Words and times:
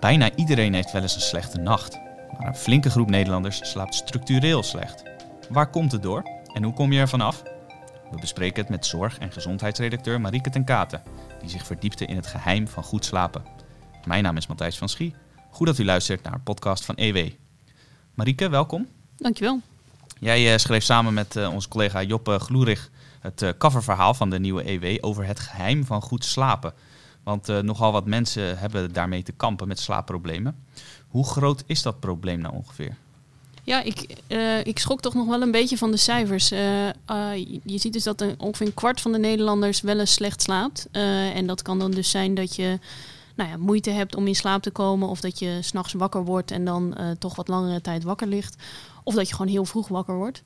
Bijna 0.00 0.34
iedereen 0.34 0.74
heeft 0.74 0.92
wel 0.92 1.02
eens 1.02 1.14
een 1.14 1.20
slechte 1.20 1.58
nacht. 1.58 1.98
Maar 2.38 2.46
een 2.46 2.56
flinke 2.56 2.90
groep 2.90 3.10
Nederlanders 3.10 3.70
slaapt 3.70 3.94
structureel 3.94 4.62
slecht. 4.62 5.02
Waar 5.48 5.70
komt 5.70 5.92
het 5.92 6.02
door 6.02 6.22
en 6.52 6.62
hoe 6.62 6.72
kom 6.72 6.92
je 6.92 7.00
er 7.00 7.08
vanaf? 7.08 7.42
We 8.10 8.18
bespreken 8.20 8.60
het 8.60 8.70
met 8.70 8.86
zorg- 8.86 9.18
en 9.18 9.32
gezondheidsredacteur 9.32 10.20
Marieke 10.20 10.50
ten 10.50 10.64
Katen, 10.64 11.02
die 11.40 11.50
zich 11.50 11.66
verdiepte 11.66 12.04
in 12.04 12.16
het 12.16 12.26
geheim 12.26 12.68
van 12.68 12.82
goed 12.82 13.04
slapen. 13.04 13.44
Mijn 14.04 14.22
naam 14.22 14.36
is 14.36 14.46
Matthijs 14.46 14.78
van 14.78 14.88
Schie. 14.88 15.14
Goed 15.50 15.66
dat 15.66 15.78
u 15.78 15.84
luistert 15.84 16.22
naar 16.22 16.32
een 16.32 16.42
podcast 16.42 16.84
van 16.84 16.94
EW. 16.94 17.30
Marieke, 18.14 18.48
welkom. 18.48 18.88
Dankjewel. 19.16 19.60
Jij 20.20 20.52
uh, 20.52 20.58
schreef 20.58 20.82
samen 20.82 21.14
met 21.14 21.36
uh, 21.36 21.52
onze 21.52 21.68
collega 21.68 22.02
Joppe 22.02 22.38
Gloerig 22.38 22.90
het 23.20 23.42
uh, 23.42 23.50
coververhaal 23.58 24.14
van 24.14 24.30
de 24.30 24.38
nieuwe 24.40 24.70
EW 24.70 24.96
over 25.00 25.26
het 25.26 25.40
geheim 25.40 25.84
van 25.84 26.02
goed 26.02 26.24
slapen. 26.24 26.72
Want 27.28 27.48
uh, 27.48 27.58
nogal 27.58 27.92
wat 27.92 28.06
mensen 28.06 28.58
hebben 28.58 28.92
daarmee 28.92 29.22
te 29.22 29.32
kampen 29.32 29.68
met 29.68 29.78
slaapproblemen. 29.78 30.56
Hoe 31.08 31.26
groot 31.26 31.62
is 31.66 31.82
dat 31.82 32.00
probleem 32.00 32.40
nou 32.40 32.54
ongeveer? 32.54 32.96
Ja, 33.64 33.82
ik, 33.82 34.16
uh, 34.28 34.64
ik 34.64 34.78
schrok 34.78 35.00
toch 35.00 35.14
nog 35.14 35.26
wel 35.26 35.42
een 35.42 35.50
beetje 35.50 35.78
van 35.78 35.90
de 35.90 35.96
cijfers. 35.96 36.52
Uh, 36.52 36.58
je 37.64 37.78
ziet 37.78 37.92
dus 37.92 38.02
dat 38.02 38.20
een, 38.20 38.34
ongeveer 38.38 38.66
een 38.66 38.74
kwart 38.74 39.00
van 39.00 39.12
de 39.12 39.18
Nederlanders 39.18 39.80
wel 39.80 39.98
eens 39.98 40.12
slecht 40.12 40.42
slaapt. 40.42 40.88
en 40.92 41.46
dat 41.46 41.62
kan 41.62 41.78
dan 41.78 41.90
dus 41.90 42.10
zijn 42.10 42.34
dat 42.34 42.56
je 42.56 42.78
nou 43.34 43.50
ja, 43.50 43.56
moeite 43.56 43.90
hebt 43.90 44.16
om 44.16 44.26
in 44.26 44.34
slaap 44.34 44.62
te 44.62 44.70
komen. 44.70 45.08
Of 45.08 45.20
dat 45.20 45.38
je 45.38 45.58
s'nachts 45.60 45.92
wakker 45.92 46.24
wordt 46.24 46.50
en 46.50 46.64
dan 46.64 46.96
toch 47.18 47.36
wat 47.36 47.48
langere 47.48 47.80
tijd 47.80 48.02
wakker 48.02 48.26
ligt. 48.26 48.56
Of 49.02 49.14
dat 49.14 49.28
je 49.28 49.34
gewoon 49.34 49.52
heel 49.52 49.64
vroeg 49.64 49.88
wakker 49.88 50.14
wordt. 50.14 50.42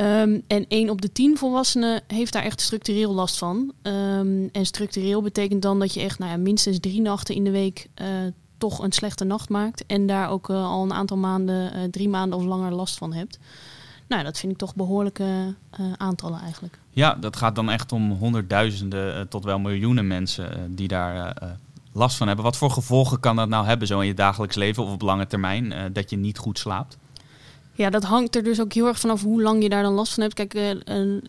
Um, 0.00 0.42
en 0.46 0.64
1 0.68 0.90
op 0.90 1.00
de 1.00 1.12
10 1.12 1.38
volwassenen 1.38 2.02
heeft 2.06 2.32
daar 2.32 2.42
echt 2.42 2.60
structureel 2.60 3.14
last 3.14 3.38
van. 3.38 3.72
Um, 3.82 4.48
en 4.52 4.66
structureel 4.66 5.22
betekent 5.22 5.62
dan 5.62 5.78
dat 5.78 5.94
je 5.94 6.00
echt 6.00 6.18
nou 6.18 6.30
ja, 6.30 6.36
minstens 6.36 6.78
drie 6.80 7.00
nachten 7.00 7.34
in 7.34 7.44
de 7.44 7.50
week 7.50 7.88
uh, 8.02 8.06
toch 8.58 8.82
een 8.82 8.92
slechte 8.92 9.24
nacht 9.24 9.48
maakt. 9.48 9.86
En 9.86 10.06
daar 10.06 10.30
ook 10.30 10.48
uh, 10.48 10.64
al 10.64 10.82
een 10.82 10.92
aantal 10.92 11.16
maanden, 11.16 11.76
uh, 11.76 11.82
drie 11.90 12.08
maanden 12.08 12.38
of 12.38 12.44
langer 12.44 12.72
last 12.72 12.98
van 12.98 13.12
hebt. 13.12 13.38
Nou, 14.08 14.24
dat 14.24 14.38
vind 14.38 14.52
ik 14.52 14.58
toch 14.58 14.74
behoorlijke 14.74 15.54
aantallen 15.96 16.40
eigenlijk. 16.40 16.78
Ja, 16.90 17.14
dat 17.14 17.36
gaat 17.36 17.54
dan 17.54 17.70
echt 17.70 17.92
om 17.92 18.12
honderdduizenden 18.12 19.28
tot 19.28 19.44
wel 19.44 19.58
miljoenen 19.58 20.06
mensen 20.06 20.74
die 20.74 20.88
daar 20.88 21.34
last 21.92 22.16
van 22.16 22.26
hebben. 22.26 22.44
Wat 22.44 22.56
voor 22.56 22.70
gevolgen 22.70 23.20
kan 23.20 23.36
dat 23.36 23.48
nou 23.48 23.66
hebben 23.66 23.86
zo 23.86 24.00
in 24.00 24.06
je 24.06 24.14
dagelijks 24.14 24.56
leven 24.56 24.82
of 24.82 24.92
op 24.92 25.02
lange 25.02 25.26
termijn, 25.26 25.92
dat 25.92 26.10
je 26.10 26.16
niet 26.16 26.38
goed 26.38 26.58
slaapt? 26.58 26.98
Ja, 27.78 27.90
dat 27.90 28.04
hangt 28.04 28.36
er 28.36 28.42
dus 28.42 28.60
ook 28.60 28.72
heel 28.72 28.86
erg 28.86 29.00
vanaf 29.00 29.22
hoe 29.22 29.42
lang 29.42 29.62
je 29.62 29.68
daar 29.68 29.82
dan 29.82 29.92
last 29.92 30.14
van 30.14 30.22
hebt. 30.22 30.34
Kijk, 30.34 30.54
uh, 30.54 30.70
uh, 30.70 31.22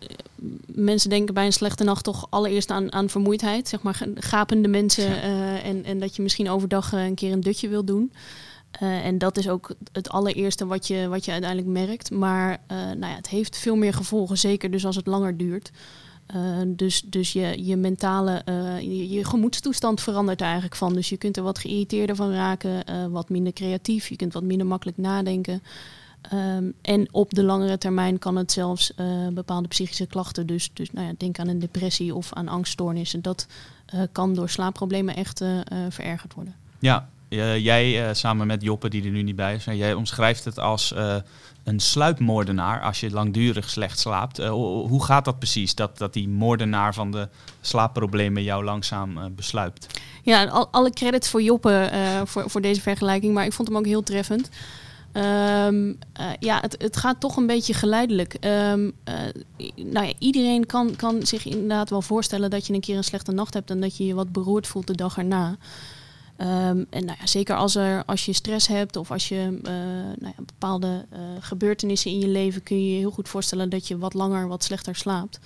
mensen 0.66 1.10
denken 1.10 1.34
bij 1.34 1.44
een 1.46 1.52
slechte 1.52 1.84
nacht 1.84 2.04
toch 2.04 2.26
allereerst 2.30 2.70
aan, 2.70 2.92
aan 2.92 3.08
vermoeidheid. 3.08 3.68
Zeg 3.68 3.82
maar 3.82 4.06
gapende 4.14 4.68
mensen 4.68 5.10
uh, 5.10 5.66
en, 5.66 5.84
en 5.84 6.00
dat 6.00 6.16
je 6.16 6.22
misschien 6.22 6.50
overdag 6.50 6.92
een 6.92 7.14
keer 7.14 7.32
een 7.32 7.40
dutje 7.40 7.68
wil 7.68 7.84
doen. 7.84 8.12
en 8.80 9.18
dat 9.18 9.38
is 9.38 9.48
ook 9.48 9.74
het 9.92 10.08
allereerste 10.08 10.66
wat 10.66 10.86
je, 10.86 11.08
wat 11.08 11.24
je 11.24 11.32
uiteindelijk 11.32 11.70
merkt. 11.70 12.10
Maar 12.10 12.62
nou 12.68 13.06
ja, 13.06 13.14
het 13.14 13.28
heeft 13.28 13.56
veel 13.56 13.76
meer 13.76 13.94
gevolgen, 13.94 14.38
zeker 14.38 14.70
dus 14.70 14.86
als 14.86 14.96
het 14.96 15.06
langer 15.06 15.36
duurt. 15.36 15.70
dus 16.66 17.00
dus 17.00 17.32
je, 17.32 17.66
je 17.66 17.76
mentale, 17.76 18.42
je, 18.80 19.08
je, 19.08 19.24
gemoedstoestand 19.24 20.00
verandert 20.00 20.40
er 20.40 20.46
eigenlijk 20.46 20.76
van. 20.76 20.94
Dus 20.94 21.08
je 21.08 21.16
kunt 21.16 21.36
er 21.36 21.42
wat 21.42 21.58
geïrriteerder 21.58 22.16
van 22.16 22.32
raken, 22.32 22.84
wat 23.10 23.28
minder 23.28 23.52
creatief. 23.52 24.08
Je 24.08 24.16
kunt 24.16 24.32
wat 24.32 24.42
minder 24.42 24.66
makkelijk 24.66 24.98
nadenken. 24.98 25.62
Um, 26.32 26.74
en 26.82 27.08
op 27.10 27.34
de 27.34 27.42
langere 27.42 27.78
termijn 27.78 28.18
kan 28.18 28.36
het 28.36 28.52
zelfs 28.52 28.92
uh, 28.96 29.28
bepaalde 29.28 29.68
psychische 29.68 30.06
klachten, 30.06 30.46
dus, 30.46 30.70
dus 30.72 30.90
nou 30.90 31.06
ja, 31.06 31.12
denk 31.18 31.38
aan 31.38 31.48
een 31.48 31.58
depressie 31.58 32.14
of 32.14 32.32
aan 32.32 32.48
angststoornissen, 32.48 33.22
dat 33.22 33.46
uh, 33.94 34.00
kan 34.12 34.34
door 34.34 34.48
slaapproblemen 34.48 35.16
echt 35.16 35.40
uh, 35.40 35.58
verergerd 35.88 36.34
worden. 36.34 36.54
Ja, 36.78 37.08
jij 37.58 38.14
samen 38.14 38.46
met 38.46 38.62
Joppe, 38.62 38.88
die 38.88 39.04
er 39.04 39.10
nu 39.10 39.22
niet 39.22 39.36
bij 39.36 39.54
is, 39.54 39.64
jij 39.64 39.94
omschrijft 39.94 40.44
het 40.44 40.58
als 40.58 40.94
een 41.64 41.80
sluipmoordenaar 41.80 42.82
als 42.82 43.00
je 43.00 43.10
langdurig 43.10 43.70
slecht 43.70 43.98
slaapt. 43.98 44.38
hoe 44.46 45.04
gaat 45.04 45.24
dat 45.24 45.38
precies, 45.38 45.74
dat, 45.74 45.98
dat 45.98 46.12
die 46.12 46.28
moordenaar 46.28 46.94
van 46.94 47.10
de 47.10 47.28
slaapproblemen 47.60 48.42
jou 48.42 48.64
langzaam 48.64 49.34
besluipt? 49.34 49.86
Ja, 50.22 50.44
al, 50.44 50.68
alle 50.70 50.90
credits 50.90 51.28
voor 51.28 51.42
Joppe 51.42 51.90
voor, 52.24 52.50
voor 52.50 52.60
deze 52.60 52.80
vergelijking, 52.80 53.34
maar 53.34 53.44
ik 53.44 53.52
vond 53.52 53.68
hem 53.68 53.76
ook 53.76 53.86
heel 53.86 54.02
treffend. 54.02 54.50
Um, 55.12 55.98
uh, 56.20 56.30
ja, 56.38 56.60
het, 56.60 56.76
het, 56.78 56.96
gaat 56.96 57.20
toch 57.20 57.36
een 57.36 57.46
beetje 57.46 57.74
geleidelijk. 57.74 58.36
Um, 58.40 58.92
uh, 59.08 59.14
nou 59.76 60.06
ja, 60.06 60.12
iedereen 60.18 60.66
kan, 60.66 60.96
kan 60.96 61.26
zich 61.26 61.44
inderdaad 61.44 61.90
wel 61.90 62.02
voorstellen 62.02 62.50
dat 62.50 62.66
je 62.66 62.72
een 62.72 62.80
keer 62.80 62.96
een 62.96 63.04
slechte 63.04 63.32
nacht 63.32 63.54
hebt 63.54 63.70
en 63.70 63.80
dat 63.80 63.96
je 63.96 64.06
je 64.06 64.14
wat 64.14 64.32
beroerd 64.32 64.66
voelt 64.66 64.86
de 64.86 64.94
dag 64.94 65.18
erna. 65.18 65.48
Um, 65.48 66.86
en 66.90 67.04
nou 67.04 67.16
ja, 67.20 67.26
zeker 67.26 67.56
als, 67.56 67.74
er, 67.74 68.04
als 68.06 68.24
je 68.24 68.32
stress 68.32 68.66
hebt 68.66 68.96
of 68.96 69.10
als 69.10 69.28
je 69.28 69.58
uh, 69.62 69.72
nou 70.20 70.34
ja, 70.36 70.42
bepaalde 70.46 71.06
gebeurtenissen 71.40 72.10
in 72.10 72.18
je 72.18 72.28
leven, 72.28 72.62
kun 72.62 72.84
je 72.84 72.92
je 72.92 72.98
heel 72.98 73.10
goed 73.10 73.28
voorstellen 73.28 73.68
dat 73.68 73.88
je 73.88 73.98
wat 73.98 74.14
langer, 74.14 74.48
wat 74.48 74.64
slechter 74.64 74.96
slaapt. 74.96 75.38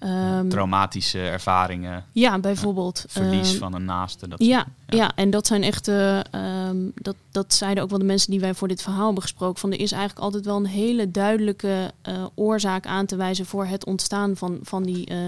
Um, 0.00 0.48
Traumatische 0.48 1.18
ervaringen. 1.18 2.04
Ja, 2.12 2.38
bijvoorbeeld. 2.38 3.04
Verlies 3.08 3.52
um, 3.52 3.58
van 3.58 3.74
een 3.74 3.84
naaste. 3.84 4.28
Dat 4.28 4.42
ja, 4.42 4.66
ja, 4.86 4.96
ja. 4.96 5.12
en 5.14 5.30
dat 5.30 5.46
zijn 5.46 5.62
echt, 5.62 5.88
uh, 5.88 6.20
um, 6.68 6.92
dat, 6.94 7.16
dat 7.30 7.54
zeiden 7.54 7.82
ook 7.82 7.90
wel 7.90 7.98
de 7.98 8.04
mensen 8.04 8.30
die 8.30 8.40
wij 8.40 8.54
voor 8.54 8.68
dit 8.68 8.82
verhaal 8.82 9.04
hebben 9.04 9.22
gesproken, 9.22 9.60
van 9.60 9.72
er 9.72 9.80
is 9.80 9.92
eigenlijk 9.92 10.22
altijd 10.22 10.44
wel 10.44 10.56
een 10.56 10.66
hele 10.66 11.10
duidelijke 11.10 11.92
uh, 12.08 12.26
oorzaak 12.34 12.86
aan 12.86 13.06
te 13.06 13.16
wijzen 13.16 13.46
voor 13.46 13.66
het 13.66 13.84
ontstaan 13.84 14.36
van, 14.36 14.58
van 14.62 14.82
die 14.82 15.10
uh, 15.10 15.18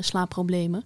slaapproblemen. 0.00 0.84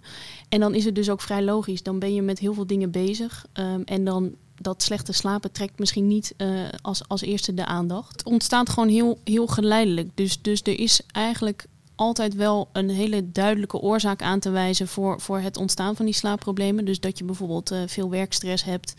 En 0.49 0.59
dan 0.59 0.73
is 0.73 0.85
het 0.85 0.95
dus 0.95 1.09
ook 1.09 1.21
vrij 1.21 1.43
logisch. 1.43 1.83
Dan 1.83 1.99
ben 1.99 2.13
je 2.13 2.21
met 2.21 2.39
heel 2.39 2.53
veel 2.53 2.67
dingen 2.67 2.91
bezig 2.91 3.45
en 3.85 4.03
dan 4.03 4.35
dat 4.55 4.83
slechte 4.83 5.13
slapen 5.13 5.51
trekt 5.51 5.79
misschien 5.79 6.07
niet 6.07 6.33
uh, 6.37 6.49
als, 6.81 7.07
als 7.07 7.21
eerste 7.21 7.53
de 7.53 7.65
aandacht. 7.65 8.11
Het 8.11 8.23
ontstaat 8.23 8.69
gewoon 8.69 8.89
heel, 8.89 9.19
heel 9.23 9.47
geleidelijk. 9.47 10.09
Dus, 10.13 10.41
dus 10.41 10.61
er 10.61 10.79
is 10.79 11.01
eigenlijk 11.11 11.65
altijd 12.01 12.35
wel 12.35 12.69
een 12.71 12.89
hele 12.89 13.31
duidelijke 13.31 13.77
oorzaak 13.77 14.21
aan 14.21 14.39
te 14.39 14.49
wijzen 14.49 14.87
voor, 14.87 15.19
voor 15.19 15.39
het 15.39 15.57
ontstaan 15.57 15.95
van 15.95 16.05
die 16.05 16.13
slaapproblemen. 16.13 16.85
Dus 16.85 16.99
dat 16.99 17.17
je 17.17 17.23
bijvoorbeeld 17.23 17.71
uh, 17.71 17.81
veel 17.85 18.09
werkstress 18.09 18.63
hebt 18.63 18.93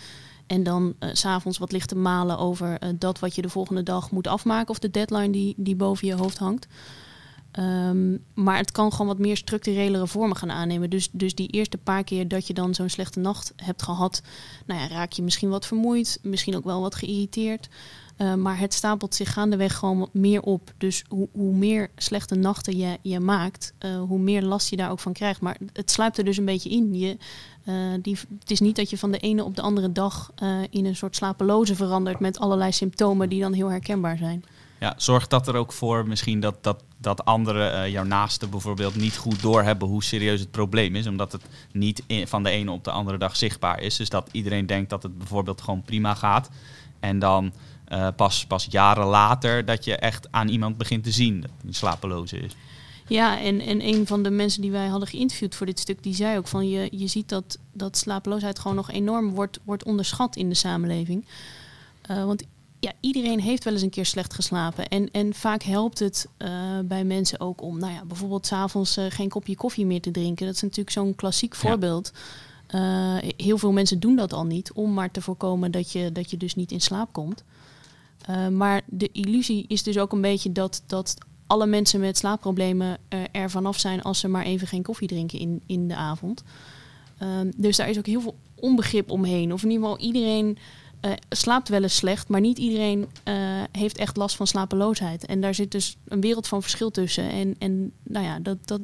en 0.46 0.62
dan 0.62 0.94
uh, 1.00 1.08
s'avonds 1.12 1.58
wat 1.58 1.72
ligt 1.72 1.88
te 1.88 1.96
malen 1.96 2.38
over 2.38 2.82
uh, 2.82 2.88
dat 2.98 3.18
wat 3.18 3.34
je 3.34 3.42
de 3.42 3.48
volgende 3.48 3.82
dag 3.82 4.10
moet 4.10 4.26
afmaken 4.26 4.70
of 4.70 4.78
de 4.78 4.90
deadline 4.90 5.30
die, 5.30 5.54
die 5.56 5.76
boven 5.76 6.06
je 6.06 6.14
hoofd 6.14 6.38
hangt. 6.38 6.66
Um, 7.58 8.24
maar 8.34 8.56
het 8.56 8.70
kan 8.72 8.90
gewoon 8.90 9.06
wat 9.06 9.18
meer 9.18 9.36
structurelere 9.36 10.06
vormen 10.06 10.36
gaan 10.36 10.50
aannemen. 10.50 10.90
Dus, 10.90 11.08
dus 11.12 11.34
die 11.34 11.48
eerste 11.48 11.78
paar 11.78 12.04
keer 12.04 12.28
dat 12.28 12.46
je 12.46 12.54
dan 12.54 12.74
zo'n 12.74 12.88
slechte 12.88 13.18
nacht 13.18 13.52
hebt 13.56 13.82
gehad, 13.82 14.22
nou 14.66 14.80
ja, 14.80 14.86
raak 14.88 15.12
je 15.12 15.22
misschien 15.22 15.48
wat 15.48 15.66
vermoeid, 15.66 16.18
misschien 16.22 16.56
ook 16.56 16.64
wel 16.64 16.80
wat 16.80 16.94
geïrriteerd. 16.94 17.68
Uh, 18.18 18.34
maar 18.34 18.58
het 18.58 18.74
stapelt 18.74 19.14
zich 19.14 19.32
gaandeweg 19.32 19.76
gewoon 19.76 20.08
meer 20.12 20.42
op. 20.42 20.72
Dus 20.78 21.04
hoe, 21.08 21.28
hoe 21.32 21.54
meer 21.54 21.90
slechte 21.96 22.34
nachten 22.34 22.76
je, 22.76 22.98
je 23.02 23.20
maakt, 23.20 23.74
uh, 23.80 24.02
hoe 24.02 24.18
meer 24.18 24.42
last 24.42 24.70
je 24.70 24.76
daar 24.76 24.90
ook 24.90 25.00
van 25.00 25.12
krijgt. 25.12 25.40
Maar 25.40 25.56
het 25.72 25.90
sluipt 25.90 26.18
er 26.18 26.24
dus 26.24 26.36
een 26.36 26.44
beetje 26.44 26.70
in. 26.70 26.94
Je, 26.94 27.16
uh, 27.64 27.74
die, 28.02 28.18
het 28.38 28.50
is 28.50 28.60
niet 28.60 28.76
dat 28.76 28.90
je 28.90 28.98
van 28.98 29.10
de 29.12 29.18
ene 29.18 29.44
op 29.44 29.56
de 29.56 29.62
andere 29.62 29.92
dag 29.92 30.32
in 30.70 30.84
een 30.84 30.96
soort 30.96 31.16
slapeloze 31.16 31.74
verandert 31.74 32.20
met 32.20 32.38
allerlei 32.38 32.72
symptomen 32.72 33.28
die 33.28 33.40
dan 33.40 33.52
heel 33.52 33.70
herkenbaar 33.70 34.16
zijn. 34.16 34.44
Ja, 34.80 34.94
zorgt 34.96 35.30
dat 35.30 35.48
er 35.48 35.54
ook 35.54 35.72
voor 35.72 36.06
misschien 36.08 36.40
dat, 36.40 36.64
dat, 36.64 36.82
dat 36.98 37.24
anderen, 37.24 37.90
jouw 37.90 38.04
naasten 38.04 38.50
bijvoorbeeld, 38.50 38.96
niet 38.96 39.16
goed 39.16 39.42
doorhebben 39.42 39.88
hoe 39.88 40.04
serieus 40.04 40.40
het 40.40 40.50
probleem 40.50 40.96
is. 40.96 41.06
Omdat 41.06 41.32
het 41.32 41.42
niet 41.72 42.02
van 42.24 42.42
de 42.42 42.50
ene 42.50 42.70
op 42.70 42.84
de 42.84 42.90
andere 42.90 43.18
dag 43.18 43.36
zichtbaar 43.36 43.80
is. 43.80 43.96
Dus 43.96 44.08
dat 44.08 44.28
iedereen 44.32 44.66
denkt 44.66 44.90
dat 44.90 45.02
het 45.02 45.18
bijvoorbeeld 45.18 45.60
gewoon 45.60 45.82
prima 45.82 46.14
gaat. 46.14 46.50
En 47.00 47.18
dan 47.18 47.52
uh, 47.92 48.08
pas, 48.16 48.46
pas 48.46 48.66
jaren 48.70 49.06
later 49.06 49.64
dat 49.64 49.84
je 49.84 49.96
echt 49.96 50.28
aan 50.30 50.48
iemand 50.48 50.76
begint 50.76 51.04
te 51.04 51.10
zien 51.10 51.40
dat 51.40 51.50
hij 51.62 51.72
slapeloos 51.72 52.32
is. 52.32 52.56
Ja, 53.06 53.40
en, 53.40 53.60
en 53.60 53.86
een 53.86 54.06
van 54.06 54.22
de 54.22 54.30
mensen 54.30 54.62
die 54.62 54.70
wij 54.70 54.86
hadden 54.86 55.08
geïnterviewd 55.08 55.54
voor 55.54 55.66
dit 55.66 55.78
stuk, 55.78 56.02
die 56.02 56.14
zei 56.14 56.38
ook 56.38 56.48
van 56.48 56.68
je, 56.68 56.88
je 56.90 57.06
ziet 57.06 57.28
dat, 57.28 57.58
dat 57.72 57.96
slapeloosheid 57.96 58.58
gewoon 58.58 58.76
nog 58.76 58.90
enorm 58.90 59.30
wordt, 59.30 59.58
wordt 59.64 59.84
onderschat 59.84 60.36
in 60.36 60.48
de 60.48 60.54
samenleving. 60.54 61.24
Uh, 62.10 62.24
want 62.24 62.44
ja, 62.80 62.92
iedereen 63.00 63.40
heeft 63.40 63.64
wel 63.64 63.72
eens 63.72 63.82
een 63.82 63.90
keer 63.90 64.06
slecht 64.06 64.34
geslapen. 64.34 64.88
En, 64.88 65.10
en 65.10 65.34
vaak 65.34 65.62
helpt 65.62 65.98
het 65.98 66.28
uh, 66.38 66.48
bij 66.84 67.04
mensen 67.04 67.40
ook 67.40 67.62
om, 67.62 67.78
nou 67.78 67.92
ja, 67.92 68.04
bijvoorbeeld 68.04 68.46
s'avonds 68.46 68.98
uh, 68.98 69.04
geen 69.08 69.28
kopje 69.28 69.56
koffie 69.56 69.86
meer 69.86 70.00
te 70.00 70.10
drinken. 70.10 70.46
Dat 70.46 70.54
is 70.54 70.62
natuurlijk 70.62 70.90
zo'n 70.90 71.14
klassiek 71.14 71.54
voorbeeld. 71.54 72.12
Ja. 72.68 73.20
heel 73.36 73.58
veel 73.58 73.72
mensen 73.72 74.00
doen 74.00 74.16
dat 74.16 74.32
al 74.32 74.44
niet, 74.44 74.72
om 74.72 74.94
maar 74.94 75.10
te 75.10 75.20
voorkomen 75.20 75.70
dat 75.70 75.92
je, 75.92 76.12
dat 76.12 76.30
je 76.30 76.36
dus 76.36 76.54
niet 76.54 76.72
in 76.72 76.80
slaap 76.80 77.12
komt. 77.12 77.44
Uh, 78.30 78.48
maar 78.48 78.82
de 78.86 79.08
illusie 79.12 79.64
is 79.68 79.82
dus 79.82 79.98
ook 79.98 80.12
een 80.12 80.20
beetje 80.20 80.52
dat, 80.52 80.82
dat 80.86 81.16
alle 81.46 81.66
mensen 81.66 82.00
met 82.00 82.16
slaapproblemen 82.16 82.98
uh, 83.08 83.20
er 83.32 83.50
vanaf 83.50 83.78
zijn 83.78 84.02
als 84.02 84.18
ze 84.18 84.28
maar 84.28 84.44
even 84.44 84.66
geen 84.66 84.82
koffie 84.82 85.08
drinken 85.08 85.38
in, 85.38 85.62
in 85.66 85.88
de 85.88 85.96
avond. 85.96 86.42
Uh, 87.22 87.28
dus 87.56 87.76
daar 87.76 87.88
is 87.88 87.98
ook 87.98 88.06
heel 88.06 88.20
veel 88.20 88.36
onbegrip 88.54 89.10
omheen. 89.10 89.52
Of 89.52 89.62
in 89.62 89.70
ieder 89.70 89.84
geval 89.84 90.04
iedereen 90.04 90.58
uh, 91.00 91.12
slaapt 91.28 91.68
wel 91.68 91.82
eens 91.82 91.96
slecht, 91.96 92.28
maar 92.28 92.40
niet 92.40 92.58
iedereen 92.58 93.08
heeft 93.72 93.98
echt 93.98 94.16
last 94.16 94.36
van 94.36 94.46
slapeloosheid. 94.46 95.26
En 95.26 95.40
daar 95.40 95.54
zit 95.54 95.70
dus 95.70 95.96
een 96.04 96.20
wereld 96.20 96.48
van 96.48 96.62
verschil 96.62 96.90
tussen. 96.90 97.30
En, 97.30 97.54
en 97.58 97.92
nou 98.02 98.24
ja, 98.24 98.38
dat, 98.38 98.66
dat, 98.66 98.80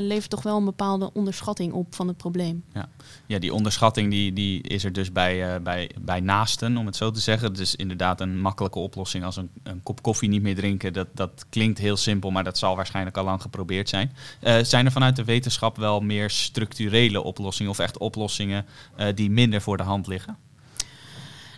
levert 0.00 0.30
toch 0.30 0.42
wel 0.42 0.56
een 0.56 0.64
bepaalde 0.64 1.12
onderschatting 1.12 1.72
op 1.72 1.94
van 1.94 2.08
het 2.08 2.16
probleem. 2.16 2.64
Ja, 2.72 2.88
ja 3.26 3.38
die 3.38 3.54
onderschatting 3.54 4.10
die, 4.10 4.32
die 4.32 4.62
is 4.62 4.84
er 4.84 4.92
dus 4.92 5.12
bij, 5.12 5.62
bij, 5.62 5.90
bij 6.00 6.20
naasten, 6.20 6.76
om 6.76 6.86
het 6.86 6.96
zo 6.96 7.10
te 7.10 7.20
zeggen. 7.20 7.48
Het 7.48 7.58
is 7.58 7.76
inderdaad 7.76 8.20
een 8.20 8.40
makkelijke 8.40 8.78
oplossing 8.78 9.24
als 9.24 9.36
een, 9.36 9.50
een 9.62 9.82
kop 9.82 10.02
koffie 10.02 10.28
niet 10.28 10.42
meer 10.42 10.54
drinken. 10.54 10.92
Dat, 10.92 11.08
dat 11.14 11.46
klinkt 11.48 11.78
heel 11.78 11.96
simpel, 11.96 12.30
maar 12.30 12.44
dat 12.44 12.58
zal 12.58 12.76
waarschijnlijk 12.76 13.16
al 13.16 13.24
lang 13.24 13.42
geprobeerd 13.42 13.88
zijn. 13.88 14.12
zijn 14.62 14.86
er 14.86 14.92
vanuit 14.92 15.16
de 15.16 15.24
wetenschap 15.24 15.76
wel 15.76 16.00
meer 16.00 16.30
structurele 16.30 17.22
oplossingen 17.22 17.72
of 17.72 17.78
echt 17.78 17.98
oplossingen 17.98 18.66
die 19.14 19.30
minder 19.30 19.60
voor 19.60 19.76
de 19.76 19.82
hand 19.82 20.06
liggen? 20.06 20.36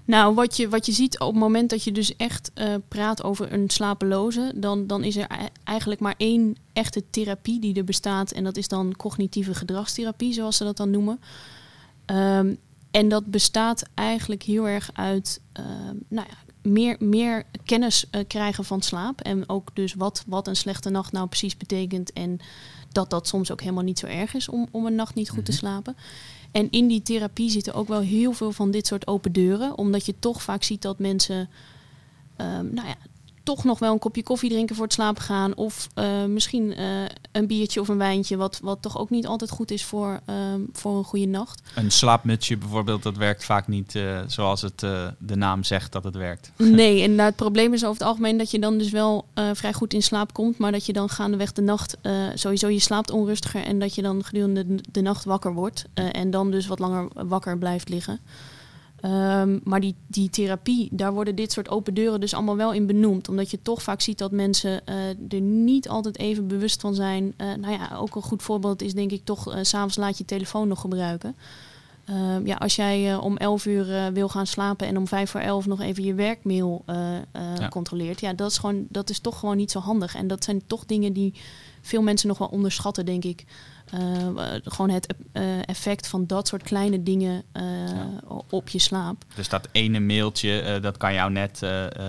Nou, 0.07 0.35
wat 0.35 0.57
je, 0.57 0.69
wat 0.69 0.87
je 0.87 0.93
ziet 0.93 1.19
op 1.21 1.27
het 1.27 1.37
moment 1.41 1.71
dat 1.71 1.83
je 1.83 1.93
dus 1.93 2.17
echt 2.17 2.51
uh, 2.55 2.75
praat 2.89 3.23
over 3.23 3.53
een 3.53 3.71
slapeloze, 3.71 4.53
dan, 4.57 4.87
dan 4.87 5.05
is 5.05 5.17
er 5.17 5.27
eigenlijk 5.65 6.01
maar 6.01 6.15
één 6.17 6.57
echte 6.73 7.11
therapie 7.11 7.61
die 7.61 7.75
er 7.75 7.85
bestaat. 7.85 8.33
En 8.33 8.45
dat 8.45 8.57
is 8.57 8.69
dan 8.69 8.97
cognitieve 8.97 9.55
gedragstherapie, 9.55 10.33
zoals 10.33 10.57
ze 10.57 10.65
dat 10.65 10.77
dan 10.77 10.91
noemen. 10.91 11.21
Um, 12.07 12.59
en 12.91 13.09
dat 13.09 13.27
bestaat 13.27 13.83
eigenlijk 13.95 14.43
heel 14.43 14.69
erg 14.69 14.91
uit 14.93 15.41
uh, 15.61 15.65
nou 16.09 16.27
ja, 16.31 16.46
meer, 16.67 16.97
meer 16.99 17.43
kennis 17.65 18.05
uh, 18.11 18.21
krijgen 18.27 18.65
van 18.65 18.83
slaap. 18.83 19.21
En 19.21 19.49
ook 19.49 19.71
dus 19.75 19.95
wat, 19.95 20.25
wat 20.27 20.49
een 20.49 20.57
slechte 20.57 20.91
nacht 20.91 21.13
nou 21.13 21.27
precies 21.27 21.57
betekent. 21.57 22.13
En 22.13 22.41
dat 22.93 23.11
dat 23.11 23.29
soms 23.29 23.53
ook 23.53 23.61
helemaal 23.61 23.83
niet 23.85 23.99
zo 23.99 24.07
erg 24.07 24.35
is 24.35 24.49
om, 24.49 24.69
om 24.71 24.87
een 24.87 24.95
nacht 24.95 25.15
niet 25.15 25.31
goed 25.31 25.45
te 25.45 25.51
mhm. 25.51 25.61
slapen. 25.61 25.97
En 26.51 26.71
in 26.71 26.87
die 26.87 27.03
therapie 27.03 27.51
zitten 27.51 27.75
ook 27.75 27.89
wel 27.89 28.01
heel 28.01 28.33
veel 28.33 28.53
van 28.53 28.71
dit 28.71 28.87
soort 28.87 29.07
open 29.07 29.33
deuren. 29.33 29.79
Omdat 29.79 30.07
je 30.07 30.15
toch 30.19 30.43
vaak 30.43 30.63
ziet 30.63 30.83
dat 30.83 30.99
mensen 30.99 31.49
um, 32.37 32.75
nou 32.75 32.89
ja, 32.89 32.97
toch 33.47 33.65
nog 33.65 33.79
wel 33.79 33.93
een 33.93 33.99
kopje 33.99 34.23
koffie 34.23 34.51
drinken 34.51 34.77
voor 34.77 34.85
het 34.85 34.93
slapen 34.93 35.23
gaan. 35.23 35.55
Of 35.55 35.89
uh, 35.95 36.25
misschien 36.25 36.81
uh, 36.81 37.05
een 37.33 37.47
biertje 37.47 37.81
of 37.81 37.89
een 37.89 37.99
wijntje, 37.99 38.37
wat, 38.37 38.61
wat 38.63 38.83
toch 38.83 38.99
ook 38.99 39.11
niet 39.11 39.27
altijd 39.27 39.51
goed 39.51 39.71
is 39.71 39.85
voor, 39.85 40.21
um, 40.53 40.69
voor 40.73 40.97
een 40.97 41.05
goede 41.05 41.27
nacht. 41.27 41.63
Een 41.75 41.91
slaapmutsje 41.91 42.57
bijvoorbeeld, 42.57 43.03
dat 43.03 43.17
werkt 43.17 43.45
vaak 43.45 43.69
niet 43.69 43.95
uh, 43.95 44.21
zoals 44.27 44.63
het 44.63 44.81
de 45.19 45.37
naam 45.37 45.65
zegt 45.65 45.93
dat 45.93 46.05
het 46.05 46.15
werkt. 46.15 46.51
Nee, 46.77 47.03
en 47.03 47.15
nou, 47.15 47.29
het 47.29 47.37
probleem 47.37 47.73
is 47.73 47.85
over 47.85 47.99
het 47.99 48.09
algemeen 48.09 48.39
dat 48.39 48.51
je 48.51 48.59
dan 48.59 48.79
dus 48.79 48.91
wel 48.91 49.25
vrij 49.53 49.73
goed 49.73 49.95
in 49.95 50.03
slaap 50.03 50.33
komt, 50.33 50.59
maar 50.59 50.73
dat 50.73 50.87
je 50.87 50.93
dan 50.93 51.09
gaandeweg 51.09 51.53
de 51.53 51.63
nacht 51.63 51.97
sowieso 52.35 52.69
je 52.69 52.79
slaapt 52.79 53.11
onrustiger 53.11 53.65
en 53.65 53.79
dat 53.79 53.95
je 53.95 54.03
dan 54.03 54.25
gedurende 54.25 54.67
de, 54.67 54.83
de 54.91 55.01
nacht 55.01 55.25
wakker 55.25 55.53
wordt 55.53 55.85
en 55.95 56.31
dan 56.31 56.51
dus 56.51 56.67
wat 56.67 56.79
langer 56.79 57.09
wakker 57.15 57.59
blijft 57.59 57.89
liggen. 57.89 58.21
Um, 59.07 59.61
maar 59.65 59.81
die, 59.81 59.95
die 60.07 60.31
therapie, 60.31 60.89
daar 60.93 61.13
worden 61.13 61.35
dit 61.35 61.53
soort 61.53 61.69
open 61.69 61.95
deuren 61.95 62.21
dus 62.21 62.35
allemaal 62.35 62.57
wel 62.57 62.73
in 62.73 62.87
benoemd. 62.87 63.29
Omdat 63.29 63.51
je 63.51 63.63
toch 63.63 63.83
vaak 63.83 64.01
ziet 64.01 64.19
dat 64.19 64.31
mensen 64.31 64.83
uh, 64.89 64.95
er 65.29 65.41
niet 65.41 65.89
altijd 65.89 66.19
even 66.19 66.47
bewust 66.47 66.81
van 66.81 66.95
zijn. 66.95 67.35
Uh, 67.39 67.55
nou 67.55 67.73
ja, 67.73 67.97
ook 67.97 68.17
een 68.17 68.23
goed 68.23 68.43
voorbeeld 68.43 68.83
is 68.83 68.95
denk 68.95 69.11
ik 69.11 69.25
toch, 69.25 69.55
uh, 69.55 69.59
s'avonds 69.63 69.97
laat 69.97 70.19
je 70.19 70.25
telefoon 70.25 70.69
nog 70.69 70.81
gebruiken. 70.81 71.37
Um, 72.11 72.47
ja, 72.47 72.57
als 72.57 72.77
jij 72.77 73.17
om 73.17 73.37
11 73.37 73.67
uur 73.67 74.13
wil 74.13 74.29
gaan 74.29 74.47
slapen 74.47 74.87
en 74.87 74.97
om 74.97 75.07
5 75.09 75.31
voor 75.31 75.41
11 75.41 75.67
nog 75.67 75.81
even 75.81 76.05
je 76.05 76.15
werkmail 76.15 76.85
ja. 77.59 77.69
controleert. 77.69 78.21
Ja, 78.21 78.33
dat 78.33 78.51
is, 78.51 78.59
gewoon, 78.59 78.87
dat 78.89 79.11
is 79.11 79.19
toch 79.19 79.39
gewoon 79.39 79.57
niet 79.57 79.71
zo 79.71 79.79
handig. 79.79 80.15
En 80.15 80.27
dat 80.27 80.45
zijn 80.45 80.63
toch 80.67 80.85
dingen 80.85 81.13
die 81.13 81.35
veel 81.81 82.03
mensen 82.03 82.29
nog 82.29 82.39
wel 82.39 82.49
onderschatten, 82.49 83.07
denk 83.07 83.25
ik. 83.25 83.45
Uh, 83.95 84.43
gewoon 84.65 84.91
het 84.91 85.15
uh, 85.33 85.43
effect 85.69 86.09
van 86.09 86.27
dat 86.27 86.49
soort 86.49 86.63
kleine 86.63 87.03
dingen 87.03 87.43
op 88.51 88.69
je 88.69 88.79
slaap. 88.79 89.25
Dus 89.35 89.49
dat 89.49 89.69
ene 89.73 90.01
mailtje, 90.01 90.79
dat 90.83 90.97
kan 90.97 91.13
jou 91.13 91.31
net 91.31 91.61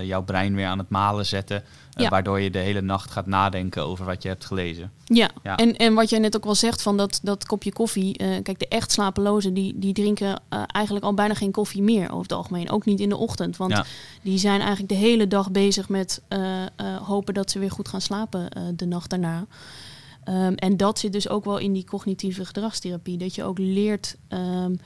jouw 0.02 0.24
brein 0.24 0.56
weer 0.56 0.68
aan 0.68 0.78
het 0.78 0.90
malen 0.90 1.26
zetten. 1.26 1.64
Ja. 1.90 2.10
Waardoor 2.10 2.40
je 2.40 2.50
de 2.50 2.60
hele 2.60 2.82
nacht 2.82 3.12
gaat 3.12 3.26
nadenken 3.26 3.86
over 3.86 4.06
wat 4.06 4.24
je 4.24 4.30
hebt 4.30 4.46
gelezen. 4.46 4.92
Ja, 5.06 5.30
ja. 5.44 5.56
En, 5.56 5.76
en 5.76 5.94
wat 5.94 6.10
jij 6.10 6.20
net 6.20 6.36
ook 6.36 6.44
wel 6.44 6.56
zegt 6.56 6.82
van 6.82 6.98
dat, 6.98 7.20
dat 7.24 7.46
kopje 7.46 7.74
koffie. 7.74 8.16
kijk, 8.18 8.60
de 8.60 8.68
echt 8.68 8.92
slapelozen 8.92 9.54
die, 9.54 9.80
die 9.80 9.94
drinken 9.94 10.42
eigenlijk 10.68 11.06
al 11.06 11.14
bijna 11.14 11.34
geen 11.34 11.52
koffie 11.52 11.82
meer 11.82 12.12
over 12.12 12.22
het 12.22 12.32
algemeen. 12.32 12.70
Ook 12.70 12.86
niet 12.86 13.00
in 13.00 13.10
de 13.10 13.18
ochtend. 13.18 13.58
Want 13.58 13.82
die 14.22 14.38
zijn 14.38 14.60
eigenlijk 14.60 14.90
de 14.90 14.96
hele 14.96 15.28
dag 15.28 15.52
bezig 15.52 15.90
met 15.90 16.22
hopen 17.04 17.34
dat 17.34 17.52
ze 17.52 17.60
weer 17.60 17.72
goed 17.72 17.88
gaan 17.88 18.02
slapen 18.02 18.50
de 18.76 18.86
nacht 18.86 19.10
daarna. 19.10 19.46
Um, 20.30 20.56
en 20.56 20.78
dat 20.78 21.00
zit 21.00 21.12
dus 21.12 21.30
ook 21.30 21.46
wel 21.46 21.58
in 21.58 21.74
die 21.74 21.86
cognitieve 21.86 22.46
gedragstherapie. 22.46 23.18
Dat 23.18 23.36
je 23.36 23.44
ook 23.44 23.58
leert 23.58 24.18
um, 24.30 24.80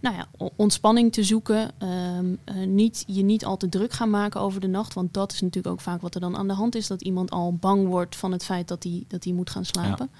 nou 0.00 0.16
ja, 0.16 0.26
ontspanning 0.56 1.12
te 1.12 1.24
zoeken. 1.24 1.70
Um, 2.18 2.38
uh, 2.44 2.66
niet, 2.66 3.04
je 3.06 3.22
niet 3.22 3.44
al 3.44 3.56
te 3.56 3.68
druk 3.68 3.92
gaan 3.92 4.10
maken 4.10 4.40
over 4.40 4.60
de 4.60 4.66
nacht. 4.66 4.94
Want 4.94 5.14
dat 5.14 5.32
is 5.32 5.40
natuurlijk 5.40 5.74
ook 5.74 5.80
vaak 5.80 6.00
wat 6.00 6.14
er 6.14 6.20
dan 6.20 6.36
aan 6.36 6.48
de 6.48 6.54
hand 6.54 6.74
is. 6.74 6.86
Dat 6.86 7.02
iemand 7.02 7.30
al 7.30 7.54
bang 7.54 7.86
wordt 7.86 8.16
van 8.16 8.32
het 8.32 8.44
feit 8.44 8.68
dat 8.68 8.82
hij 8.82 9.04
dat 9.08 9.24
moet 9.24 9.50
gaan 9.50 9.64
slapen. 9.64 10.10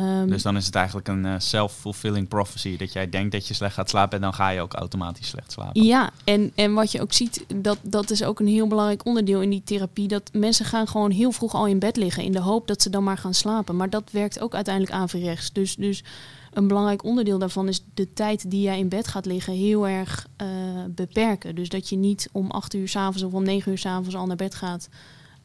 Um, 0.00 0.28
dus 0.28 0.42
dan 0.42 0.56
is 0.56 0.66
het 0.66 0.74
eigenlijk 0.74 1.08
een 1.08 1.24
uh, 1.24 1.34
self-fulfilling 1.38 2.28
prophecy. 2.28 2.76
Dat 2.76 2.92
jij 2.92 3.08
denkt 3.08 3.32
dat 3.32 3.48
je 3.48 3.54
slecht 3.54 3.74
gaat 3.74 3.88
slapen 3.88 4.16
en 4.16 4.22
dan 4.22 4.34
ga 4.34 4.48
je 4.48 4.60
ook 4.60 4.74
automatisch 4.74 5.28
slecht 5.28 5.52
slapen. 5.52 5.82
Ja, 5.82 6.10
en, 6.24 6.52
en 6.54 6.74
wat 6.74 6.92
je 6.92 7.00
ook 7.00 7.12
ziet, 7.12 7.44
dat, 7.56 7.78
dat 7.82 8.10
is 8.10 8.24
ook 8.24 8.40
een 8.40 8.46
heel 8.46 8.66
belangrijk 8.66 9.04
onderdeel 9.04 9.40
in 9.40 9.50
die 9.50 9.62
therapie. 9.64 10.08
Dat 10.08 10.30
mensen 10.32 10.64
gaan 10.64 10.88
gewoon 10.88 11.10
heel 11.10 11.32
vroeg 11.32 11.54
al 11.54 11.66
in 11.66 11.78
bed 11.78 11.96
liggen 11.96 12.22
in 12.22 12.32
de 12.32 12.40
hoop 12.40 12.66
dat 12.66 12.82
ze 12.82 12.90
dan 12.90 13.04
maar 13.04 13.18
gaan 13.18 13.34
slapen. 13.34 13.76
Maar 13.76 13.90
dat 13.90 14.10
werkt 14.10 14.40
ook 14.40 14.54
uiteindelijk 14.54 14.94
averechts. 14.94 15.52
Dus, 15.52 15.76
dus 15.76 16.04
een 16.52 16.68
belangrijk 16.68 17.04
onderdeel 17.04 17.38
daarvan 17.38 17.68
is 17.68 17.84
de 17.94 18.12
tijd 18.12 18.50
die 18.50 18.62
jij 18.62 18.78
in 18.78 18.88
bed 18.88 19.08
gaat 19.08 19.26
liggen 19.26 19.52
heel 19.52 19.88
erg 19.88 20.26
uh, 20.42 20.48
beperken. 20.88 21.54
Dus 21.54 21.68
dat 21.68 21.88
je 21.88 21.96
niet 21.96 22.28
om 22.32 22.50
acht 22.50 22.74
uur 22.74 22.88
s'avonds 22.88 23.22
of 23.22 23.32
om 23.32 23.42
negen 23.42 23.72
uur 23.72 23.78
s'avonds 23.78 24.16
al 24.16 24.26
naar 24.26 24.36
bed 24.36 24.54
gaat 24.54 24.88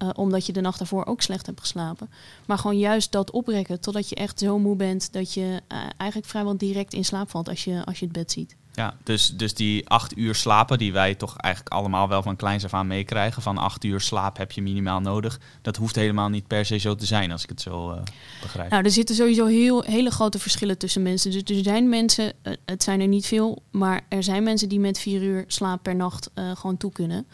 uh, 0.01 0.09
omdat 0.13 0.45
je 0.45 0.53
de 0.53 0.61
nacht 0.61 0.77
daarvoor 0.77 1.05
ook 1.05 1.21
slecht 1.21 1.45
hebt 1.45 1.59
geslapen. 1.59 2.09
Maar 2.45 2.57
gewoon 2.57 2.77
juist 2.77 3.11
dat 3.11 3.31
oprekken 3.31 3.79
totdat 3.79 4.09
je 4.09 4.15
echt 4.15 4.39
zo 4.39 4.59
moe 4.59 4.75
bent 4.75 5.13
dat 5.13 5.33
je 5.33 5.61
uh, 5.71 5.77
eigenlijk 5.97 6.29
vrijwel 6.29 6.57
direct 6.57 6.93
in 6.93 7.05
slaap 7.05 7.29
valt 7.29 7.49
als 7.49 7.63
je, 7.63 7.85
als 7.85 7.99
je 7.99 8.05
het 8.05 8.13
bed 8.13 8.31
ziet. 8.31 8.55
Ja, 8.73 8.93
dus, 9.03 9.29
dus 9.29 9.53
die 9.53 9.89
acht 9.89 10.17
uur 10.17 10.35
slapen, 10.35 10.77
die 10.77 10.93
wij 10.93 11.15
toch 11.15 11.37
eigenlijk 11.37 11.73
allemaal 11.73 12.07
wel 12.07 12.21
van 12.21 12.35
kleins 12.35 12.63
af 12.63 12.73
aan 12.73 12.87
meekrijgen. 12.87 13.41
Van 13.41 13.57
acht 13.57 13.83
uur 13.83 14.01
slaap 14.01 14.37
heb 14.37 14.51
je 14.51 14.61
minimaal 14.61 14.99
nodig. 14.99 15.39
Dat 15.61 15.75
hoeft 15.75 15.95
helemaal 15.95 16.29
niet 16.29 16.47
per 16.47 16.65
se 16.65 16.77
zo 16.77 16.95
te 16.95 17.05
zijn, 17.05 17.31
als 17.31 17.43
ik 17.43 17.49
het 17.49 17.61
zo 17.61 17.91
uh, 17.91 17.97
begrijp. 18.41 18.69
Nou, 18.69 18.83
er 18.83 18.91
zitten 18.91 19.15
sowieso 19.15 19.45
heel, 19.45 19.81
hele 19.81 20.11
grote 20.11 20.39
verschillen 20.39 20.77
tussen 20.77 21.01
mensen. 21.01 21.31
Dus 21.31 21.57
er 21.57 21.63
zijn 21.63 21.89
mensen, 21.89 22.33
het 22.65 22.83
zijn 22.83 23.01
er 23.01 23.07
niet 23.07 23.25
veel, 23.25 23.61
maar 23.71 24.01
er 24.09 24.23
zijn 24.23 24.43
mensen 24.43 24.69
die 24.69 24.79
met 24.79 24.99
vier 24.99 25.21
uur 25.21 25.43
slaap 25.47 25.83
per 25.83 25.95
nacht 25.95 26.29
gewoon 26.35 26.77
toe 26.77 26.91
kunnen. 26.91 27.25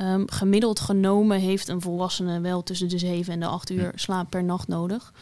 Um, 0.00 0.30
gemiddeld 0.30 0.80
genomen 0.80 1.38
heeft 1.40 1.68
een 1.68 1.80
volwassene 1.80 2.40
wel 2.40 2.62
tussen 2.62 2.88
de 2.88 2.98
7 2.98 3.32
en 3.32 3.40
de 3.40 3.46
8 3.46 3.70
uur 3.70 3.92
slaap 3.94 4.30
per 4.30 4.44
nacht 4.44 4.68
nodig. 4.68 5.12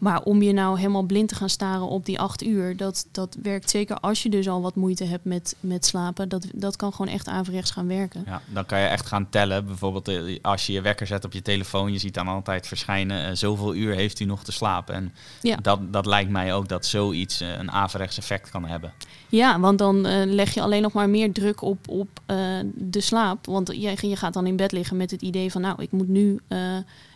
Maar 0.00 0.22
om 0.22 0.42
je 0.42 0.52
nou 0.52 0.78
helemaal 0.78 1.02
blind 1.02 1.28
te 1.28 1.34
gaan 1.34 1.48
staren 1.48 1.86
op 1.86 2.04
die 2.04 2.20
acht 2.20 2.44
uur, 2.44 2.76
dat, 2.76 3.06
dat 3.12 3.36
werkt 3.42 3.70
zeker 3.70 3.96
als 3.96 4.22
je 4.22 4.28
dus 4.28 4.48
al 4.48 4.62
wat 4.62 4.74
moeite 4.74 5.04
hebt 5.04 5.24
met, 5.24 5.56
met 5.60 5.86
slapen. 5.86 6.28
Dat, 6.28 6.46
dat 6.54 6.76
kan 6.76 6.92
gewoon 6.92 7.12
echt 7.12 7.28
averechts 7.28 7.70
gaan 7.70 7.86
werken. 7.86 8.22
Ja, 8.26 8.42
dan 8.46 8.66
kan 8.66 8.80
je 8.80 8.86
echt 8.86 9.06
gaan 9.06 9.28
tellen. 9.28 9.66
Bijvoorbeeld 9.66 10.08
eh, 10.08 10.38
als 10.42 10.66
je 10.66 10.72
je 10.72 10.80
wekker 10.80 11.06
zet 11.06 11.24
op 11.24 11.32
je 11.32 11.42
telefoon, 11.42 11.92
je 11.92 11.98
ziet 11.98 12.14
dan 12.14 12.28
altijd 12.28 12.66
verschijnen, 12.66 13.28
uh, 13.28 13.36
zoveel 13.36 13.74
uur 13.74 13.94
heeft 13.94 14.20
u 14.20 14.24
nog 14.24 14.44
te 14.44 14.52
slapen. 14.52 14.94
En 14.94 15.14
ja. 15.40 15.56
dat, 15.56 15.92
dat 15.92 16.06
lijkt 16.06 16.30
mij 16.30 16.54
ook 16.54 16.68
dat 16.68 16.86
zoiets 16.86 17.42
uh, 17.42 17.58
een 17.58 17.70
averechts 17.70 18.18
effect 18.18 18.50
kan 18.50 18.64
hebben. 18.64 18.92
Ja, 19.28 19.60
want 19.60 19.78
dan 19.78 20.00
leg 20.26 20.54
je 20.54 20.62
alleen 20.62 20.82
nog 20.82 20.92
maar 20.92 21.08
meer 21.08 21.32
druk 21.32 21.62
op, 21.62 21.88
op 21.88 22.08
de 22.74 23.00
slaap. 23.00 23.46
Want 23.46 23.68
je, 23.68 24.08
je 24.08 24.16
gaat 24.16 24.32
dan 24.32 24.46
in 24.46 24.56
bed 24.56 24.72
liggen 24.72 24.96
met 24.96 25.10
het 25.10 25.22
idee 25.22 25.50
van, 25.50 25.60
nou, 25.60 25.82
ik 25.82 25.92
moet 25.92 26.08
nu 26.08 26.40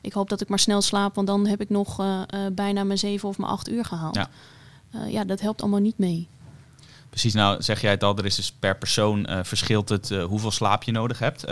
ik 0.05 0.13
hoop 0.13 0.29
dat 0.29 0.41
ik 0.41 0.49
maar 0.49 0.59
snel 0.59 0.83
slaap, 0.83 1.15
want 1.15 1.27
dan 1.27 1.47
heb 1.47 1.61
ik 1.61 1.71
nog 1.71 2.01
uh, 2.01 2.07
uh, 2.07 2.41
bijna 2.53 2.85
mijn 2.85 2.99
zeven 2.99 3.29
of 3.29 3.39
mijn 3.39 3.51
acht 3.51 3.69
uur 3.69 3.85
gehaald. 3.85 4.15
Ja. 4.15 4.29
Uh, 4.95 5.13
ja, 5.13 5.25
dat 5.25 5.41
helpt 5.41 5.61
allemaal 5.61 5.81
niet 5.81 5.99
mee. 5.99 6.29
Precies, 7.11 7.35
nou 7.35 7.63
zeg 7.63 7.81
jij 7.81 7.91
het 7.91 8.03
al, 8.03 8.17
er 8.17 8.25
is 8.25 8.35
dus 8.35 8.53
per 8.53 8.79
persoon 8.79 9.27
verschilt 9.43 9.89
het 9.89 10.09
hoeveel 10.09 10.51
slaap 10.51 10.83
je 10.83 10.93
nodig 10.93 11.19
hebt. 11.19 11.45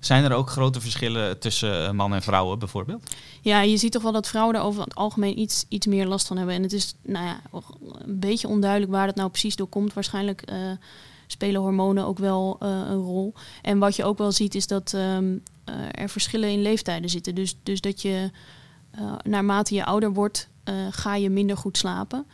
zijn 0.00 0.24
er 0.24 0.32
ook 0.32 0.50
grote 0.50 0.80
verschillen 0.80 1.38
tussen 1.38 1.96
man 1.96 2.14
en 2.14 2.22
vrouwen 2.22 2.58
bijvoorbeeld? 2.58 3.10
Ja, 3.40 3.60
je 3.60 3.76
ziet 3.76 3.92
toch 3.92 4.02
wel 4.02 4.12
dat 4.12 4.28
vrouwen 4.28 4.54
er 4.54 4.62
over 4.62 4.82
het 4.82 4.94
algemeen 4.94 5.38
iets, 5.38 5.64
iets 5.68 5.86
meer 5.86 6.06
last 6.06 6.26
van 6.26 6.36
hebben. 6.36 6.54
En 6.54 6.62
het 6.62 6.72
is 6.72 6.94
nou 7.02 7.26
ja, 7.26 7.40
een 8.04 8.18
beetje 8.18 8.48
onduidelijk 8.48 8.92
waar 8.92 9.06
dat 9.06 9.16
nou 9.16 9.30
precies 9.30 9.56
door 9.56 9.68
komt. 9.68 9.92
Waarschijnlijk 9.92 10.42
spelen 11.30 11.60
hormonen 11.60 12.04
ook 12.04 12.18
wel 12.18 12.56
een 12.60 12.98
rol. 12.98 13.34
En 13.62 13.78
wat 13.78 13.96
je 13.96 14.04
ook 14.04 14.18
wel 14.18 14.32
ziet 14.32 14.54
is 14.54 14.66
dat 14.66 14.92
um, 14.92 15.42
uh, 15.68 15.74
er 15.90 16.08
verschillen 16.08 16.50
in 16.50 16.62
leeftijden 16.62 17.10
zitten. 17.10 17.34
Dus, 17.34 17.56
dus 17.62 17.80
dat 17.80 18.02
je 18.02 18.30
uh, 18.98 19.12
naarmate 19.22 19.74
je 19.74 19.84
ouder 19.84 20.12
wordt, 20.12 20.48
ga 20.90 21.14
je 21.14 21.30
minder 21.30 21.56
goed 21.56 21.78
slapen. 21.78 22.26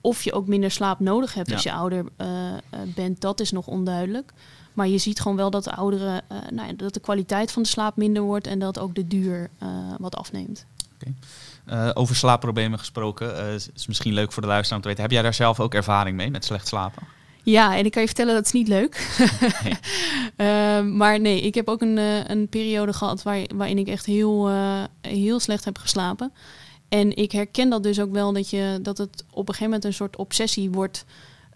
of 0.00 0.22
je 0.22 0.32
ook 0.32 0.46
minder 0.46 0.70
slaap 0.70 1.00
nodig 1.00 1.34
hebt 1.34 1.48
ja. 1.48 1.54
als 1.54 1.62
je 1.62 1.72
ouder 1.72 2.04
bent, 2.94 3.20
dat 3.20 3.40
is 3.40 3.50
nog 3.50 3.66
onduidelijk. 3.66 4.32
Maar 4.72 4.88
je 4.88 4.98
ziet 4.98 5.20
gewoon 5.20 5.36
wel 5.36 5.50
dat 5.50 5.64
de 5.64 5.74
ouderen, 5.74 6.22
nou 6.50 6.68
ja, 6.68 6.74
dat 6.74 6.94
de 6.94 7.00
kwaliteit 7.00 7.52
van 7.52 7.62
de 7.62 7.68
slaap 7.68 7.96
minder 7.96 8.22
wordt 8.22 8.46
en 8.46 8.58
dat 8.58 8.78
ook 8.78 8.94
de 8.94 9.06
duur 9.06 9.50
wat 9.98 10.16
afneemt. 10.16 10.66
Okay. 10.94 11.14
Uh, 11.66 11.90
over 11.94 12.16
slaapproblemen 12.16 12.78
gesproken, 12.78 13.36
uh, 13.36 13.54
is 13.54 13.86
misschien 13.86 14.12
leuk 14.12 14.32
voor 14.32 14.42
de 14.42 14.48
luisteraar 14.48 14.76
om 14.76 14.82
te 14.82 14.88
weten. 14.88 15.02
Heb 15.02 15.12
jij 15.12 15.22
daar 15.22 15.34
zelf 15.34 15.60
ook 15.60 15.74
ervaring 15.74 16.16
mee 16.16 16.30
met 16.30 16.44
slecht 16.44 16.68
slapen? 16.68 17.02
Ja, 17.48 17.76
en 17.76 17.84
ik 17.84 17.90
kan 17.90 18.00
je 18.00 18.08
vertellen 18.08 18.34
dat 18.34 18.44
is 18.44 18.52
niet 18.52 18.68
leuk. 18.68 19.16
Nee. 19.40 19.72
uh, 20.36 20.90
maar 21.00 21.20
nee, 21.20 21.40
ik 21.40 21.54
heb 21.54 21.68
ook 21.68 21.80
een, 21.80 21.96
uh, 21.96 22.24
een 22.24 22.48
periode 22.48 22.92
gehad 22.92 23.22
waar, 23.22 23.46
waarin 23.54 23.78
ik 23.78 23.88
echt 23.88 24.06
heel, 24.06 24.50
uh, 24.50 24.84
heel 25.00 25.40
slecht 25.40 25.64
heb 25.64 25.78
geslapen. 25.78 26.32
en 26.88 27.16
ik 27.16 27.32
herken 27.32 27.70
dat 27.70 27.82
dus 27.82 28.00
ook 28.00 28.12
wel, 28.12 28.32
dat, 28.32 28.50
je, 28.50 28.78
dat 28.82 28.98
het 28.98 29.24
op 29.30 29.48
een 29.48 29.54
gegeven 29.54 29.64
moment 29.64 29.84
een 29.84 29.92
soort 29.92 30.16
obsessie 30.16 30.70
wordt. 30.70 31.04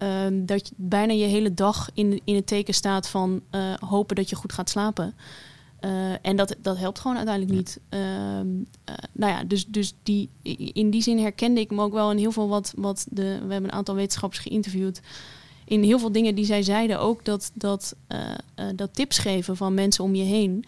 Ehm, 0.01 0.45
dat 0.45 0.69
je 0.69 0.75
bijna 0.77 1.13
je 1.13 1.25
hele 1.25 1.55
dag 1.55 1.91
in, 1.95 2.21
in 2.25 2.35
het 2.35 2.47
teken 2.47 2.75
staat 2.75 3.09
van 3.09 3.41
eh, 3.51 3.75
hopen 3.75 4.17
dat 4.17 4.31
je 4.31 4.37
goed 4.37 4.53
gaat 4.53 4.71
slapen. 4.71 5.15
Uh, 5.81 6.13
en 6.23 6.37
dat, 6.37 6.57
dat 6.63 6.79
helpt 6.79 6.99
gewoon 6.99 7.17
uiteindelijk 7.17 7.57
niet. 7.57 7.81
Uh, 7.91 8.01
nou 9.13 9.33
ja, 9.33 9.45
dus, 9.45 9.67
dus 9.67 9.95
die, 10.03 10.29
in 10.73 10.91
die 10.91 11.03
zin 11.03 11.19
herkende 11.19 11.61
ik 11.61 11.71
me 11.71 11.83
ook 11.83 11.93
wel 11.93 12.11
in 12.11 12.19
heel 12.19 12.33
veel 12.33 12.49
wat, 12.49 12.73
wat 12.77 13.07
de. 13.11 13.23
We 13.23 13.53
hebben 13.53 13.65
een 13.65 13.73
aantal 13.73 13.95
wetenschappers 13.95 14.41
geïnterviewd. 14.41 15.01
In 15.71 15.83
heel 15.83 15.99
veel 15.99 16.13
dingen 16.13 16.35
die 16.35 16.45
zij 16.45 16.63
zeiden 16.63 17.01
ook 17.01 17.25
dat, 17.25 17.51
dat, 17.55 17.95
dat 18.75 18.95
tips 18.95 19.19
geven 19.19 19.57
van 19.57 19.75
mensen 19.75 20.05
om 20.05 20.15
je 20.15 20.25
heen 20.25 20.65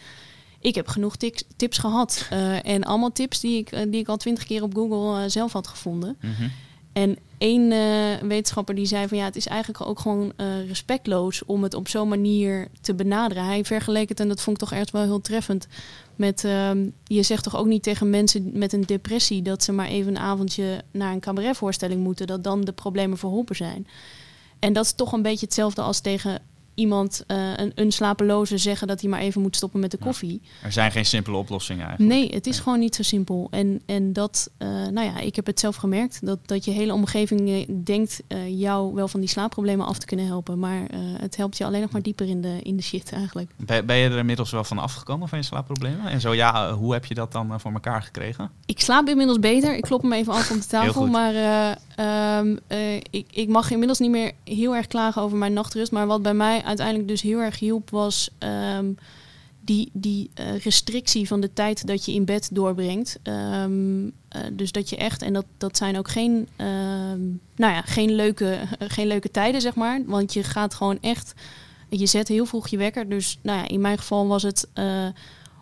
ik 0.62 0.74
heb 0.74 0.88
genoeg 0.88 1.16
tips, 1.16 1.44
tips 1.56 1.78
gehad. 1.78 2.28
Uh, 2.32 2.66
en 2.66 2.84
allemaal 2.84 3.12
tips 3.12 3.40
die 3.40 3.58
ik, 3.58 3.70
die 3.70 4.00
ik 4.00 4.08
al 4.08 4.16
twintig 4.16 4.44
keer 4.44 4.62
op 4.62 4.74
Google 4.74 5.28
zelf 5.28 5.52
had 5.52 5.66
gevonden. 5.66 6.16
Mm 6.20 6.32
-hmm. 6.32 6.50
En 6.92 7.18
één 7.38 7.68
wetenschapper 8.28 8.74
die 8.74 8.86
zei 8.86 9.08
van 9.08 9.18
ja, 9.18 9.24
het 9.24 9.36
is 9.36 9.46
eigenlijk 9.46 9.86
ook 9.86 9.98
gewoon 9.98 10.32
respectloos 10.66 11.44
om 11.44 11.62
het 11.62 11.74
op 11.74 11.88
zo'n 11.88 12.08
manier 12.08 12.68
te 12.80 12.94
benaderen. 12.94 13.44
Hij 13.44 13.64
vergeleek 13.64 14.08
het, 14.08 14.20
en 14.20 14.28
dat 14.28 14.40
vond 14.40 14.56
ik 14.56 14.68
toch 14.68 14.78
echt 14.78 14.90
wel 14.90 15.02
heel 15.02 15.20
treffend, 15.20 15.66
met 16.16 16.44
ehm, 16.44 16.88
je 17.04 17.22
zegt 17.22 17.42
toch 17.42 17.56
ook 17.56 17.66
niet 17.66 17.82
tegen 17.82 18.10
mensen 18.10 18.50
met 18.52 18.72
een 18.72 18.86
depressie 18.86 19.42
dat 19.42 19.62
ze 19.62 19.72
maar 19.72 19.88
even 19.88 20.16
een 20.16 20.22
avondje 20.22 20.82
naar 20.90 21.12
een 21.12 21.20
cabaretvoorstelling 21.20 22.02
moeten, 22.02 22.26
dat 22.26 22.44
dan 22.44 22.60
de 22.60 22.72
problemen 22.72 23.18
verholpen 23.18 23.56
zijn. 23.56 23.86
En 24.62 24.72
dat 24.72 24.84
is 24.84 24.92
toch 24.92 25.12
een 25.12 25.22
beetje 25.22 25.46
hetzelfde 25.46 25.82
als 25.82 26.00
tegen 26.00 26.40
iemand, 26.74 27.24
uh, 27.26 27.56
een, 27.56 27.72
een 27.74 27.92
slapeloze, 27.92 28.58
zeggen 28.58 28.86
dat 28.86 29.00
hij 29.00 29.10
maar 29.10 29.20
even 29.20 29.40
moet 29.40 29.56
stoppen 29.56 29.80
met 29.80 29.90
de 29.90 29.96
koffie. 29.96 30.40
er 30.62 30.72
zijn 30.72 30.90
geen 30.90 31.04
simpele 31.04 31.36
oplossingen 31.36 31.86
eigenlijk. 31.86 32.20
Nee, 32.20 32.34
het 32.34 32.46
is 32.46 32.58
gewoon 32.58 32.78
niet 32.78 32.94
zo 32.94 33.02
simpel. 33.02 33.48
En, 33.50 33.82
en 33.86 34.12
dat, 34.12 34.50
uh, 34.58 34.68
nou 34.68 35.06
ja, 35.06 35.18
ik 35.18 35.36
heb 35.36 35.46
het 35.46 35.60
zelf 35.60 35.76
gemerkt, 35.76 36.26
dat, 36.26 36.38
dat 36.46 36.64
je 36.64 36.70
hele 36.70 36.92
omgeving 36.92 37.48
eh, 37.48 37.74
denkt 37.84 38.22
uh, 38.28 38.60
jou 38.60 38.94
wel 38.94 39.08
van 39.08 39.20
die 39.20 39.28
slaapproblemen 39.28 39.86
af 39.86 39.98
te 39.98 40.06
kunnen 40.06 40.26
helpen. 40.26 40.58
Maar 40.58 40.80
het 41.20 41.36
helpt 41.36 41.56
je 41.56 41.64
alleen 41.64 41.80
nog 41.80 41.90
maar 41.90 42.02
dieper 42.02 42.28
in 42.28 42.40
de, 42.40 42.58
in 42.62 42.76
de 42.76 42.82
shit 42.82 43.12
eigenlijk. 43.12 43.50
Ben, 43.56 43.86
ben 43.86 43.96
je 43.96 44.08
er 44.08 44.18
inmiddels 44.18 44.50
wel 44.50 44.64
van 44.64 44.78
afgekomen 44.78 45.28
van 45.28 45.38
je 45.38 45.44
slaapproblemen? 45.44 46.06
En 46.06 46.20
zo 46.20 46.34
ja, 46.34 46.72
hoe 46.72 46.92
heb 46.92 47.04
je 47.04 47.14
dat 47.14 47.32
dan 47.32 47.60
voor 47.60 47.72
elkaar 47.72 48.02
gekregen? 48.02 48.50
Ik 48.66 48.80
slaap 48.80 49.08
inmiddels 49.08 49.38
beter. 49.38 49.76
Ik 49.76 49.82
klop 49.82 50.02
hem 50.02 50.12
even 50.12 50.32
af 50.32 50.50
op 50.50 50.60
de 50.60 50.66
tafel. 50.66 51.06
maar 51.06 51.34
um, 52.00 52.58
ik, 53.10 53.26
ik 53.30 53.48
mag 53.48 53.70
inmiddels 53.70 53.98
niet 53.98 54.10
meer 54.10 54.32
heel 54.44 54.76
erg 54.76 54.86
klagen 54.86 55.22
over 55.22 55.38
mijn 55.38 55.52
nachtrust. 55.52 55.92
Maar 55.92 56.06
wat 56.06 56.22
bij 56.22 56.34
mij 56.34 56.62
uiteindelijk 56.62 57.08
dus 57.08 57.22
heel 57.22 57.38
erg 57.38 57.58
hielp, 57.58 57.90
was 57.90 58.30
um, 58.38 58.96
die, 59.60 59.90
die 59.92 60.30
uh, 60.40 60.58
restrictie 60.58 61.26
van 61.26 61.40
de 61.40 61.52
tijd 61.52 61.86
dat 61.86 62.04
je 62.04 62.12
in 62.12 62.24
bed 62.24 62.48
doorbrengt. 62.52 63.18
Um, 63.22 64.04
uh, 64.04 64.10
dus 64.52 64.72
dat 64.72 64.90
je 64.90 64.96
echt, 64.96 65.22
en 65.22 65.32
dat, 65.32 65.46
dat 65.58 65.76
zijn 65.76 65.98
ook 65.98 66.08
geen, 66.08 66.48
nou 67.56 67.72
ja, 67.72 67.80
geen, 67.80 68.14
leuke, 68.14 68.58
geen 68.78 69.06
leuke 69.06 69.30
tijden, 69.30 69.60
zeg 69.60 69.74
maar. 69.74 70.00
Want 70.06 70.32
je 70.32 70.42
gaat 70.42 70.74
gewoon 70.74 70.98
echt, 71.00 71.34
je 71.88 72.06
zet 72.06 72.28
heel 72.28 72.46
vroeg 72.46 72.68
je 72.68 72.76
wekker. 72.76 73.08
Dus 73.08 73.38
nou 73.42 73.58
ja, 73.58 73.68
in 73.68 73.80
mijn 73.80 73.98
geval 73.98 74.26
was 74.26 74.42
het 74.42 74.68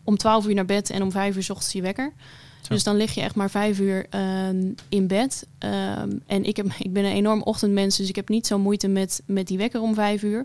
om 0.04 0.16
12 0.16 0.46
uur 0.46 0.54
naar 0.54 0.64
bed 0.64 0.90
en 0.90 1.02
om 1.02 1.10
5 1.10 1.36
uur 1.36 1.42
s 1.42 1.50
ochtends 1.50 1.72
je 1.72 1.82
wekker. 1.82 2.12
Zo. 2.60 2.74
Dus 2.74 2.84
dan 2.84 2.96
lig 2.96 3.14
je 3.14 3.20
echt 3.20 3.34
maar 3.34 3.50
vijf 3.50 3.78
uur 3.78 4.06
um, 4.48 4.74
in 4.88 5.06
bed. 5.06 5.46
Um, 5.58 6.22
en 6.26 6.44
ik, 6.44 6.56
heb, 6.56 6.66
ik 6.78 6.92
ben 6.92 7.04
een 7.04 7.12
enorm 7.12 7.42
ochtendmens, 7.42 7.96
dus 7.96 8.08
ik 8.08 8.16
heb 8.16 8.28
niet 8.28 8.46
zo 8.46 8.58
moeite 8.58 8.88
met, 8.88 9.22
met 9.26 9.46
die 9.46 9.58
wekker 9.58 9.80
om 9.80 9.94
vijf 9.94 10.22
uur. 10.22 10.44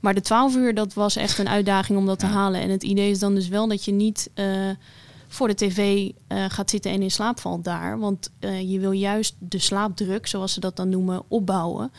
Maar 0.00 0.14
de 0.14 0.20
12 0.20 0.56
uur, 0.56 0.74
dat 0.74 0.94
was 0.94 1.16
echt 1.16 1.38
een 1.38 1.48
uitdaging 1.48 1.98
om 1.98 2.06
dat 2.06 2.18
te 2.18 2.26
halen. 2.26 2.60
En 2.60 2.70
het 2.70 2.82
idee 2.82 3.10
is 3.10 3.18
dan 3.18 3.34
dus 3.34 3.48
wel 3.48 3.68
dat 3.68 3.84
je 3.84 3.92
niet 3.92 4.30
uh, 4.34 4.70
voor 5.28 5.48
de 5.48 5.54
tv 5.54 6.10
uh, 6.28 6.44
gaat 6.48 6.70
zitten 6.70 6.90
en 6.90 7.02
in 7.02 7.10
slaap 7.10 7.40
valt 7.40 7.64
daar. 7.64 7.98
Want 7.98 8.30
uh, 8.40 8.70
je 8.70 8.78
wil 8.78 8.90
juist 8.90 9.34
de 9.38 9.58
slaapdruk, 9.58 10.26
zoals 10.26 10.52
ze 10.52 10.60
dat 10.60 10.76
dan 10.76 10.88
noemen, 10.88 11.22
opbouwen. 11.28 11.92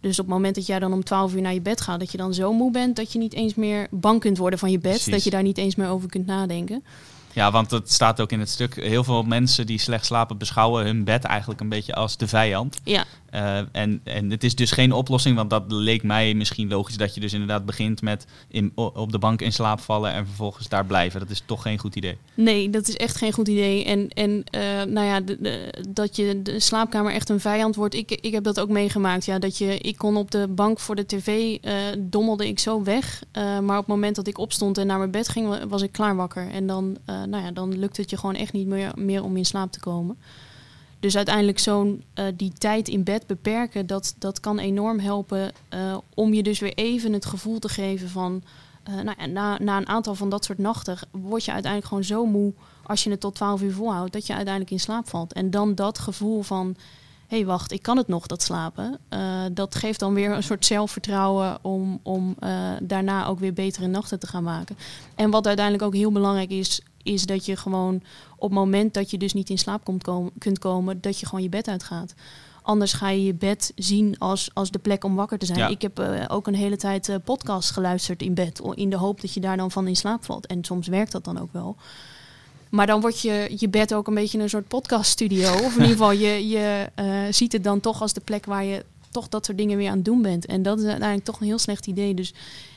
Dus 0.00 0.18
op 0.18 0.24
het 0.24 0.34
moment 0.34 0.54
dat 0.54 0.66
jij 0.66 0.78
dan 0.78 0.92
om 0.92 1.04
12 1.04 1.34
uur 1.34 1.40
naar 1.40 1.54
je 1.54 1.60
bed 1.60 1.80
gaat, 1.80 2.00
dat 2.00 2.10
je 2.10 2.18
dan 2.18 2.34
zo 2.34 2.52
moe 2.52 2.70
bent 2.70 2.96
dat 2.96 3.12
je 3.12 3.18
niet 3.18 3.34
eens 3.34 3.54
meer 3.54 3.86
bang 3.90 4.20
kunt 4.20 4.38
worden 4.38 4.58
van 4.58 4.70
je 4.70 4.78
bed. 4.78 4.92
Precies. 4.92 5.12
Dat 5.12 5.24
je 5.24 5.30
daar 5.30 5.42
niet 5.42 5.58
eens 5.58 5.74
meer 5.74 5.88
over 5.88 6.08
kunt 6.08 6.26
nadenken. 6.26 6.84
Ja, 7.36 7.50
want 7.50 7.70
het 7.70 7.92
staat 7.92 8.20
ook 8.20 8.32
in 8.32 8.40
het 8.40 8.48
stuk. 8.48 8.74
Heel 8.74 9.04
veel 9.04 9.22
mensen 9.22 9.66
die 9.66 9.78
slecht 9.78 10.06
slapen 10.06 10.38
beschouwen 10.38 10.84
hun 10.84 11.04
bed 11.04 11.24
eigenlijk 11.24 11.60
een 11.60 11.68
beetje 11.68 11.94
als 11.94 12.16
de 12.16 12.28
vijand. 12.28 12.78
Ja. 12.84 13.04
Uh, 13.36 13.58
en, 13.72 14.00
en 14.04 14.30
het 14.30 14.44
is 14.44 14.54
dus 14.54 14.70
geen 14.70 14.92
oplossing, 14.92 15.36
want 15.36 15.50
dat 15.50 15.64
leek 15.66 16.02
mij 16.02 16.34
misschien 16.34 16.68
logisch 16.68 16.96
dat 16.96 17.14
je 17.14 17.20
dus 17.20 17.32
inderdaad 17.32 17.66
begint 17.66 18.02
met 18.02 18.26
in, 18.48 18.72
op 18.74 19.12
de 19.12 19.18
bank 19.18 19.40
in 19.40 19.52
slaap 19.52 19.80
vallen 19.80 20.12
en 20.12 20.26
vervolgens 20.26 20.68
daar 20.68 20.86
blijven. 20.86 21.20
Dat 21.20 21.30
is 21.30 21.42
toch 21.46 21.62
geen 21.62 21.78
goed 21.78 21.96
idee. 21.96 22.18
Nee, 22.34 22.70
dat 22.70 22.88
is 22.88 22.96
echt 22.96 23.16
geen 23.16 23.32
goed 23.32 23.48
idee. 23.48 23.84
En, 23.84 24.08
en 24.08 24.30
uh, 24.30 24.60
nou 24.82 25.06
ja, 25.06 25.20
de, 25.20 25.72
dat 25.88 26.16
je 26.16 26.42
de 26.42 26.60
slaapkamer 26.60 27.12
echt 27.12 27.28
een 27.28 27.40
vijand 27.40 27.76
wordt. 27.76 27.94
Ik, 27.94 28.10
ik 28.10 28.32
heb 28.32 28.44
dat 28.44 28.60
ook 28.60 28.68
meegemaakt. 28.68 29.24
Ja, 29.24 29.38
dat 29.38 29.58
je, 29.58 29.78
ik 29.78 29.96
kon 29.96 30.16
op 30.16 30.30
de 30.30 30.48
bank 30.48 30.80
voor 30.80 30.96
de 30.96 31.06
tv, 31.06 31.28
uh, 31.28 31.72
dommelde 31.98 32.48
ik 32.48 32.58
zo 32.58 32.82
weg. 32.82 33.22
maar 33.32 33.78
op 33.78 33.86
het 33.86 33.86
moment 33.86 34.16
dat 34.16 34.26
ik 34.26 34.38
opstond 34.38 34.78
en 34.78 34.86
naar 34.86 34.98
mijn 34.98 35.10
bed 35.10 35.28
ging, 35.28 35.68
was 35.68 35.82
ik 35.82 35.92
klaar 35.92 36.16
wakker. 36.16 36.50
En 36.50 36.66
dan, 36.66 36.96
nou 37.06 37.44
ja, 37.44 37.50
dan 37.50 37.78
lukt 37.78 37.96
het 37.96 38.10
je 38.10 38.16
gewoon 38.16 38.34
echt 38.34 38.52
niet 38.52 38.66
meer, 38.66 38.92
meer 38.94 39.22
om 39.22 39.36
in 39.36 39.44
slaap 39.44 39.72
te 39.72 39.80
komen. 39.80 40.18
Dus 41.06 41.16
uiteindelijk 41.16 41.58
zo'n 41.58 42.04
uh, 42.14 42.24
die 42.34 42.52
tijd 42.52 42.88
in 42.88 43.02
bed 43.02 43.26
beperken, 43.26 43.86
dat, 43.86 44.14
dat 44.18 44.40
kan 44.40 44.58
enorm 44.58 44.98
helpen 44.98 45.52
uh, 45.74 45.96
om 46.14 46.34
je 46.34 46.42
dus 46.42 46.58
weer 46.58 46.74
even 46.74 47.12
het 47.12 47.26
gevoel 47.26 47.58
te 47.58 47.68
geven 47.68 48.08
van, 48.08 48.42
uh, 48.88 48.94
nou 48.94 49.16
ja, 49.18 49.26
na, 49.26 49.58
na 49.58 49.76
een 49.76 49.88
aantal 49.88 50.14
van 50.14 50.28
dat 50.28 50.44
soort 50.44 50.58
nachten 50.58 50.98
word 51.10 51.44
je 51.44 51.52
uiteindelijk 51.52 51.90
gewoon 51.90 52.04
zo 52.04 52.26
moe 52.26 52.52
als 52.82 53.04
je 53.04 53.10
het 53.10 53.20
tot 53.20 53.34
12 53.34 53.62
uur 53.62 53.72
volhoudt, 53.72 54.12
dat 54.12 54.26
je 54.26 54.34
uiteindelijk 54.34 54.72
in 54.72 54.80
slaap 54.80 55.08
valt. 55.08 55.32
En 55.32 55.50
dan 55.50 55.74
dat 55.74 55.98
gevoel 55.98 56.42
van, 56.42 56.76
hé 57.26 57.36
hey, 57.36 57.46
wacht, 57.46 57.72
ik 57.72 57.82
kan 57.82 57.96
het 57.96 58.08
nog, 58.08 58.26
dat 58.26 58.42
slapen, 58.42 58.98
dat 59.52 59.74
geeft 59.74 60.00
dan 60.00 60.14
weer 60.14 60.30
een 60.30 60.42
soort 60.42 60.66
zelfvertrouwen 60.66 61.58
om, 61.62 62.00
om 62.02 62.36
daarna 62.82 63.26
ook 63.26 63.38
weer 63.38 63.52
betere 63.52 63.86
nachten 63.86 64.18
te 64.18 64.26
gaan 64.26 64.44
maken. 64.44 64.76
En 65.14 65.30
wat 65.30 65.46
uiteindelijk 65.46 65.84
ook 65.84 65.94
heel 65.94 66.12
belangrijk 66.12 66.50
is, 66.50 66.80
is 67.06 67.26
dat 67.26 67.46
je 67.46 67.56
gewoon 67.56 68.02
op 68.36 68.48
het 68.48 68.58
moment 68.58 68.94
dat 68.94 69.10
je 69.10 69.18
dus 69.18 69.32
niet 69.32 69.50
in 69.50 69.58
slaap 69.58 69.84
komt 69.84 70.02
komen, 70.02 70.32
kunt 70.38 70.58
komen, 70.58 71.00
dat 71.00 71.20
je 71.20 71.26
gewoon 71.26 71.42
je 71.42 71.48
bed 71.48 71.68
uitgaat. 71.68 72.14
Anders 72.62 72.92
ga 72.92 73.08
je 73.08 73.24
je 73.24 73.34
bed 73.34 73.72
zien 73.76 74.18
als, 74.18 74.50
als 74.52 74.70
de 74.70 74.78
plek 74.78 75.04
om 75.04 75.14
wakker 75.14 75.38
te 75.38 75.46
zijn. 75.46 75.58
Ja. 75.58 75.68
Ik 75.68 75.82
heb 75.82 76.00
uh, 76.00 76.24
ook 76.28 76.46
een 76.46 76.54
hele 76.54 76.76
tijd 76.76 77.08
uh, 77.08 77.16
podcast 77.24 77.70
geluisterd 77.70 78.22
in 78.22 78.34
bed. 78.34 78.60
In 78.74 78.90
de 78.90 78.96
hoop 78.96 79.20
dat 79.20 79.34
je 79.34 79.40
daar 79.40 79.56
dan 79.56 79.70
van 79.70 79.86
in 79.86 79.96
slaap 79.96 80.24
valt. 80.24 80.46
En 80.46 80.64
soms 80.64 80.86
werkt 80.86 81.12
dat 81.12 81.24
dan 81.24 81.40
ook 81.40 81.52
wel. 81.52 81.76
Maar 82.70 82.86
dan 82.86 83.00
wordt 83.00 83.20
je, 83.20 83.54
je 83.56 83.68
bed 83.68 83.94
ook 83.94 84.06
een 84.06 84.14
beetje 84.14 84.38
een 84.38 84.48
soort 84.48 84.68
podcaststudio. 84.68 85.52
Of 85.52 85.76
in 85.76 85.82
ieder 85.82 85.86
geval, 85.86 86.12
je, 86.12 86.48
je 86.48 86.90
uh, 87.00 87.20
ziet 87.30 87.52
het 87.52 87.64
dan 87.64 87.80
toch 87.80 88.00
als 88.00 88.12
de 88.12 88.20
plek 88.20 88.46
waar 88.46 88.64
je 88.64 88.84
toch 89.10 89.28
dat 89.28 89.44
soort 89.44 89.58
dingen 89.58 89.76
weer 89.76 89.88
aan 89.88 89.96
het 89.96 90.04
doen 90.04 90.22
bent. 90.22 90.46
En 90.46 90.62
dat 90.62 90.78
is 90.78 90.84
uiteindelijk 90.84 91.24
toch 91.24 91.40
een 91.40 91.46
heel 91.46 91.58
slecht 91.58 91.86
idee. 91.86 92.14
Dus 92.14 92.34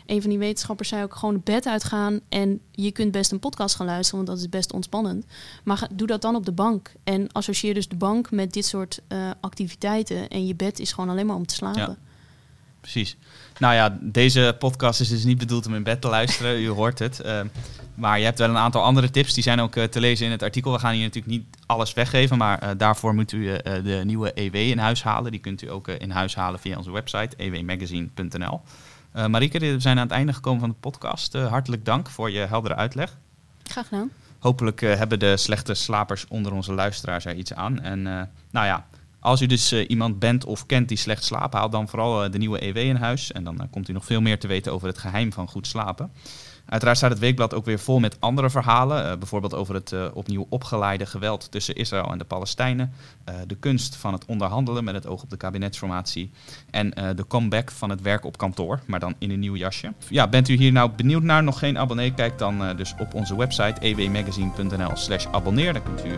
een 0.10 0.22
van 0.22 0.30
die 0.30 0.40
wetenschappers 0.40 0.90
zei 0.90 1.04
ook 1.04 1.16
gewoon 1.16 1.36
het 1.36 1.44
bed 1.44 1.68
uitgaan. 1.68 2.20
En 2.30 2.60
je 2.72 2.92
kunt 2.92 3.12
best 3.12 3.32
een 3.32 3.40
podcast 3.40 3.76
gaan 3.76 3.86
luisteren, 3.86 4.26
want 4.26 4.38
dat 4.38 4.46
is 4.46 4.50
best 4.50 4.74
ontspannend. 4.74 5.26
Maar 5.64 5.78
ga, 5.78 5.88
doe 5.92 6.08
dat 6.08 6.22
dan 6.22 6.36
op 6.36 6.46
de 6.46 6.52
bank. 6.52 6.92
En 7.04 7.32
associeer 7.32 7.74
dus 7.74 7.88
de 7.88 7.96
bank 7.96 8.32
met 8.32 8.54
dit 8.54 8.66
soort 8.66 9.02
uh, 9.10 9.30
activiteiten. 9.40 10.28
En 10.28 10.48
je 10.48 10.56
bed 10.56 10.80
is 10.80 10.92
gewoon 10.92 11.10
alleen 11.10 11.26
maar 11.26 11.36
om 11.36 11.46
te 11.46 11.56
slapen. 11.56 11.82
Ja, 11.82 11.98
precies. 12.82 13.18
Nou 13.58 13.74
ja, 13.74 13.98
deze 14.02 14.56
podcast 14.60 15.00
is 15.00 15.10
dus 15.10 15.24
niet 15.24 15.38
bedoeld 15.38 15.66
om 15.66 15.76
in 15.76 15.84
bed 15.84 16.02
te 16.02 16.08
luisteren. 16.08 16.60
U 16.64 16.70
hoort 16.70 17.00
het. 17.00 17.22
Uh, 17.26 17.42
maar 17.96 18.20
je 18.20 18.26
hebt 18.26 18.40
wel 18.40 18.50
een 18.50 18.58
aantal 18.58 18.84
andere 18.84 19.10
tips. 19.10 19.34
Die 19.34 19.44
zijn 19.44 19.60
ook 19.60 19.76
uh, 19.76 19.84
te 19.84 20.00
lezen 20.00 20.26
in 20.26 20.32
het 20.32 20.44
artikel. 20.44 20.72
We 20.72 20.80
gaan 20.80 20.94
hier 20.94 21.04
natuurlijk 21.04 21.34
niet 21.34 21.46
alles 21.66 21.94
weggeven. 21.94 22.38
Maar 22.38 22.64
uh, 22.64 22.70
daarvoor 22.78 23.16
moet 23.16 23.32
u 23.32 23.58
de 23.64 24.02
nieuwe 24.06 24.32
EW 24.34 24.56
in 24.56 24.78
huis 24.78 25.04
halen. 25.04 25.32
Die 25.32 25.40
kunt 25.40 25.62
u 25.62 25.72
ook 25.72 25.88
in 25.88 26.10
huis 26.10 26.36
halen 26.36 26.60
via 26.60 26.78
onze 26.78 26.92
website 26.92 27.36
ewmagazine.nl. 27.38 28.62
Uh, 29.16 29.26
Marieke, 29.26 29.60
we 29.60 29.80
zijn 29.80 29.98
aan 29.98 30.04
het 30.04 30.12
einde 30.12 30.34
gekomen 30.34 30.60
van 30.60 30.70
de 30.70 30.76
podcast. 30.80 31.36
Uh, 31.36 31.48
hartelijk 31.48 31.86
dank 31.86 32.10
voor 32.10 32.32
je 32.32 32.40
heldere 32.40 32.76
uitleg. 32.76 33.18
Graag 33.64 33.88
gedaan. 33.88 34.12
Hopelijk 34.40 34.82
uh, 34.82 34.96
hebben 34.96 35.20
de 35.20 35.38
slechte 35.38 35.74
slapers 35.74 36.28
onder 36.28 36.54
onze 36.54 36.74
luisteraars 36.74 37.26
er 37.26 37.36
iets 37.36 37.54
aan. 37.54 37.82
En 37.82 38.02
nou 38.52 38.66
ja, 38.66 38.86
als 39.20 39.42
u 39.42 39.46
dus 39.46 39.74
iemand 39.74 40.20
bent 40.20 40.46
of 40.46 40.66
kent 40.66 40.88
die 40.88 40.98
slecht 40.98 41.24
slaapt, 41.24 41.54
haal 41.54 41.70
dan 41.70 41.88
vooral 41.88 42.32
de 42.32 42.38
nieuwe 42.38 42.66
EW 42.66 42.78
in 42.78 42.96
huis. 42.96 43.32
En 43.32 43.44
dan 43.44 43.68
komt 43.72 43.90
u 43.90 43.94
nog 43.94 44.06
veel 44.06 44.22
meer 44.22 44.40
te 44.40 44.48
weten 44.48 44.74
over 44.74 44.88
het 44.88 44.98
geheim 44.98 45.34
van 45.34 45.48
goed 45.48 45.68
slapen. 45.68 46.12
Uiteraard 46.70 46.98
staat 46.98 47.10
het 47.10 47.20
weekblad 47.20 47.54
ook 47.54 47.66
weer 47.66 47.80
vol 47.80 48.00
met 48.00 48.18
andere 48.20 48.50
verhalen. 48.50 49.06
Uh, 49.06 49.18
bijvoorbeeld 49.18 49.54
over 49.54 49.74
het 49.74 49.92
uh, 49.92 50.06
opnieuw 50.14 50.46
opgeleide 50.50 51.06
geweld 51.06 51.52
tussen 51.52 51.76
Israël 51.76 52.12
en 52.12 52.18
de 52.18 52.24
Palestijnen. 52.24 52.94
Uh, 53.30 53.36
de 53.48 53.56
kunst 53.56 53.96
van 53.96 54.14
het 54.14 54.26
onderhandelen 54.26 54.84
met 54.84 54.94
het 54.94 55.08
oog 55.08 55.24
op 55.24 55.30
de 55.30 55.38
kabinetsformatie. 55.38 56.32
En 56.72 56.90
de 56.90 57.28
comeback 57.28 57.72
van 57.72 57.90
het 57.90 58.02
werk 58.02 58.26
op 58.26 58.38
kantoor, 58.38 58.80
maar 58.86 59.00
dan 59.00 59.16
in 59.18 59.32
een 59.32 59.40
nieuw 59.40 59.56
jasje. 59.56 59.94
Ja, 60.08 60.28
bent 60.28 60.48
u 60.50 60.54
hier 60.54 60.72
nou 60.72 60.92
benieuwd 60.96 61.24
naar? 61.24 61.44
Nog 61.44 61.60
geen 61.60 61.78
abonnee? 61.78 62.14
Kijk 62.14 62.38
dan 62.38 62.76
dus 62.76 62.96
op 63.00 63.14
onze 63.14 63.38
website 63.38 63.82
ewmagazine.nl 63.82 64.96
slash 64.96 65.26
abonneer. 65.32 65.74
Dan 65.74 65.84
kunt 65.84 66.06
u 66.06 66.12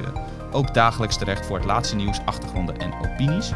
ook 0.52 0.74
dagelijks 0.74 1.18
terecht 1.18 1.46
voor 1.46 1.58
het 1.58 1.66
laatste 1.66 1.96
nieuws, 1.96 2.20
achtergronden 2.26 2.80
en 2.80 2.94
opinies. 2.94 3.52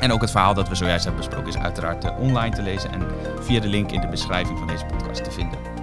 En 0.00 0.12
ook 0.12 0.20
het 0.20 0.30
verhaal 0.30 0.54
dat 0.54 0.68
we 0.68 0.74
zojuist 0.74 1.04
hebben 1.04 1.24
besproken 1.24 1.52
is 1.52 1.62
uiteraard 1.62 2.18
online 2.18 2.54
te 2.54 2.62
lezen 2.62 2.92
en 2.92 3.06
via 3.40 3.60
de 3.60 3.68
link 3.68 3.90
in 3.92 4.00
de 4.00 4.08
beschrijving 4.08 4.58
van 4.58 4.66
deze 4.66 4.84
podcast 4.84 5.24
te 5.24 5.30
vinden. 5.30 5.75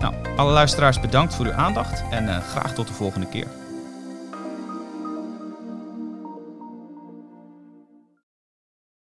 Nou, 0.00 0.14
alle 0.36 0.52
luisteraars 0.52 1.00
bedankt 1.00 1.34
voor 1.34 1.46
uw 1.46 1.52
aandacht 1.52 2.02
en 2.10 2.24
uh, 2.24 2.38
graag 2.38 2.74
tot 2.74 2.86
de 2.86 2.92
volgende 2.92 3.26
keer. 3.26 3.46